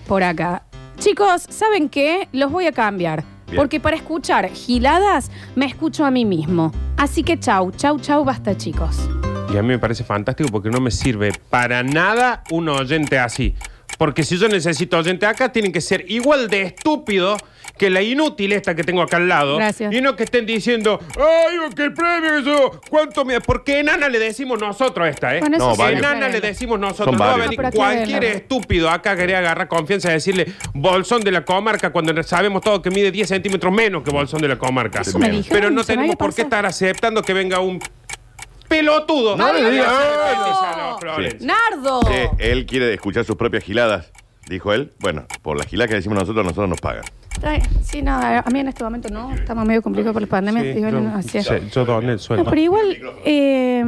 por 0.08 0.24
acá. 0.24 0.64
Chicos, 1.00 1.46
¿saben 1.50 1.90
qué? 1.90 2.28
Los 2.32 2.52
voy 2.52 2.68
a 2.68 2.72
cambiar. 2.72 3.24
Bien. 3.48 3.58
Porque 3.58 3.80
para 3.80 3.96
escuchar 3.96 4.50
giladas 4.50 5.32
me 5.56 5.66
escucho 5.66 6.06
a 6.06 6.12
mí 6.12 6.26
mismo. 6.26 6.72
Así 6.98 7.24
que 7.24 7.40
chau, 7.40 7.72
chau, 7.72 8.00
chau, 8.00 8.24
basta 8.24 8.56
chicos. 8.56 8.98
Y 9.54 9.58
a 9.58 9.62
mí 9.62 9.68
me 9.68 9.80
parece 9.80 10.04
fantástico 10.04 10.50
porque 10.52 10.70
no 10.70 10.80
me 10.80 10.90
sirve 10.90 11.32
para 11.50 11.84
nada 11.84 12.44
un 12.50 12.70
oyente 12.70 13.20
así. 13.20 13.56
Porque 13.98 14.24
si 14.24 14.38
yo 14.38 14.48
necesito 14.48 14.98
oyente 14.98 15.26
acá, 15.26 15.52
tienen 15.52 15.72
que 15.72 15.82
ser 15.82 16.06
igual 16.10 16.50
de 16.50 16.64
estúpido 16.64 17.38
que 17.78 17.90
la 17.90 18.02
inútil 18.02 18.52
esta 18.54 18.76
que 18.76 18.84
tengo 18.84 19.02
acá 19.02 19.18
al 19.18 19.28
lado. 19.28 19.58
Gracias. 19.58 19.92
Y 19.94 20.02
no 20.02 20.16
que 20.16 20.24
estén 20.24 20.46
diciendo, 20.46 21.00
ay, 21.18 21.58
que 21.76 21.84
el 21.84 21.94
premio, 21.94 22.38
eso, 22.38 22.82
¿cuánto 22.90 23.26
me...? 23.26 23.42
Porque 23.42 23.80
enana 23.80 24.10
le 24.10 24.20
decimos 24.20 24.60
nosotros 24.60 25.08
esta, 25.08 25.36
¿eh? 25.36 25.40
Bueno, 25.40 25.58
eso 25.58 25.70
No, 25.70 25.76
sí, 25.76 25.82
varios. 25.82 26.00
Enana 26.00 26.30
le 26.30 26.40
decimos 26.42 26.80
nosotros. 26.80 27.06
Son 27.08 27.16
No 27.16 27.20
va 27.20 27.26
a 27.34 27.38
varios. 27.38 27.50
venir 27.50 27.60
No, 27.64 27.72
pero 27.72 27.84
aquí 27.90 27.98
cualquier 28.08 28.24
estúpido 28.36 28.90
acá 28.90 29.12
a 29.12 29.16
querer 29.16 29.38
agarrar 29.38 29.68
confianza 29.68 30.10
y 30.10 30.14
decirle 30.14 30.54
Bolsón 30.74 31.22
de 31.22 31.32
la 31.32 31.46
comarca 31.46 31.92
cuando 31.92 32.22
sabemos 32.24 32.62
todo 32.62 32.82
que 32.82 32.92
mide 32.92 33.12
10 33.12 33.28
centímetros 33.28 33.74
menos 33.74 34.04
que 34.04 34.12
Bolsón 34.12 34.42
de 34.42 34.50
la 34.50 34.58
comarca. 34.58 35.02
Eso 35.02 35.18
me 35.18 35.30
dijeron, 35.30 35.48
Pero 35.50 35.72
no 35.72 35.84
se 35.84 35.94
me 35.94 35.96
tenemos 35.96 36.16
había 36.16 36.18
por 36.18 36.30
qué 36.36 36.44
pasado. 36.44 36.48
estar 36.48 36.66
aceptando 36.68 37.22
que 37.24 37.34
venga 37.34 37.60
un 37.60 37.80
pelotudo. 38.78 39.36
No 39.38 39.54
le 39.54 39.72
digas. 39.72 39.92
Nardo. 41.42 42.02
Que 42.02 42.30
él 42.52 42.66
quiere 42.66 42.94
escuchar 42.94 43.24
sus 43.26 43.36
propias 43.36 43.64
giladas, 43.64 44.12
dijo 44.48 44.74
él. 44.74 44.92
Bueno, 45.00 45.26
por 45.42 45.58
las 45.58 45.68
giladas 45.68 45.90
que 45.90 45.96
decimos 45.96 46.18
nosotros, 46.20 46.44
nosotros 46.46 46.70
nos 46.70 46.82
pagan. 46.82 47.04
Ay, 47.44 47.62
Sí, 47.84 48.02
no, 48.02 48.12
a 48.14 48.44
mí 48.52 48.60
en 48.60 48.68
este 48.70 48.84
momento 48.84 49.10
no. 49.10 49.34
Estamos 49.34 49.66
medio 49.66 49.82
complicados 49.82 50.14
por 50.14 50.22
la 50.22 50.28
pandemia. 50.28 50.62
Sí, 50.64 50.74
Digo, 50.74 50.90
yo, 50.90 51.00
no, 51.00 51.16
así 51.16 51.38
es. 51.40 51.46
sí, 51.48 51.54
yo 51.72 51.86
doné 51.86 52.08
el 52.10 52.14
No, 52.14 52.20
sueldo. 52.20 52.46
pero 52.46 52.62
igual, 52.62 52.98
eh, 53.26 53.84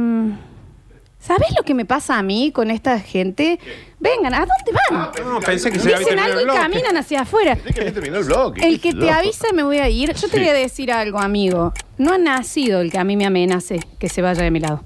¿sabes 1.26 1.48
lo 1.56 1.64
que 1.64 1.74
me 1.74 1.84
pasa 1.84 2.18
a 2.18 2.22
mí 2.22 2.52
con 2.52 2.70
esta 2.70 2.98
gente? 3.00 3.58
Vengan, 3.98 4.34
¿a 4.34 4.38
dónde 4.40 4.80
van? 4.90 5.10
No, 5.32 5.40
pensé 5.40 5.70
que 5.72 5.78
se 5.78 5.84
había 5.86 5.98
Dicen 5.98 6.16
terminado 6.16 6.38
algo 6.38 6.40
el 6.40 6.42
y 6.42 6.44
bloque. 6.44 6.60
caminan 6.60 6.96
hacia 6.96 7.20
afuera. 7.22 7.56
Que 7.56 7.80
el. 7.80 8.62
El 8.62 8.80
que 8.80 8.92
te 8.92 9.10
avisa 9.10 9.48
me 9.54 9.62
voy 9.62 9.78
a 9.78 9.88
ir. 9.88 10.12
Yo 10.14 10.28
te 10.28 10.38
voy 10.38 10.48
a 10.48 10.52
decir 10.54 10.92
algo, 10.92 11.18
amigo. 11.18 11.72
No 11.98 12.12
ha 12.12 12.18
nacido 12.18 12.80
el 12.80 12.92
que 12.92 12.98
a 12.98 13.04
mí 13.04 13.16
me 13.16 13.26
amenace 13.26 13.80
que 13.98 14.08
se 14.08 14.22
vaya 14.22 14.42
de 14.42 14.50
mi 14.50 14.60
lado. 14.60 14.82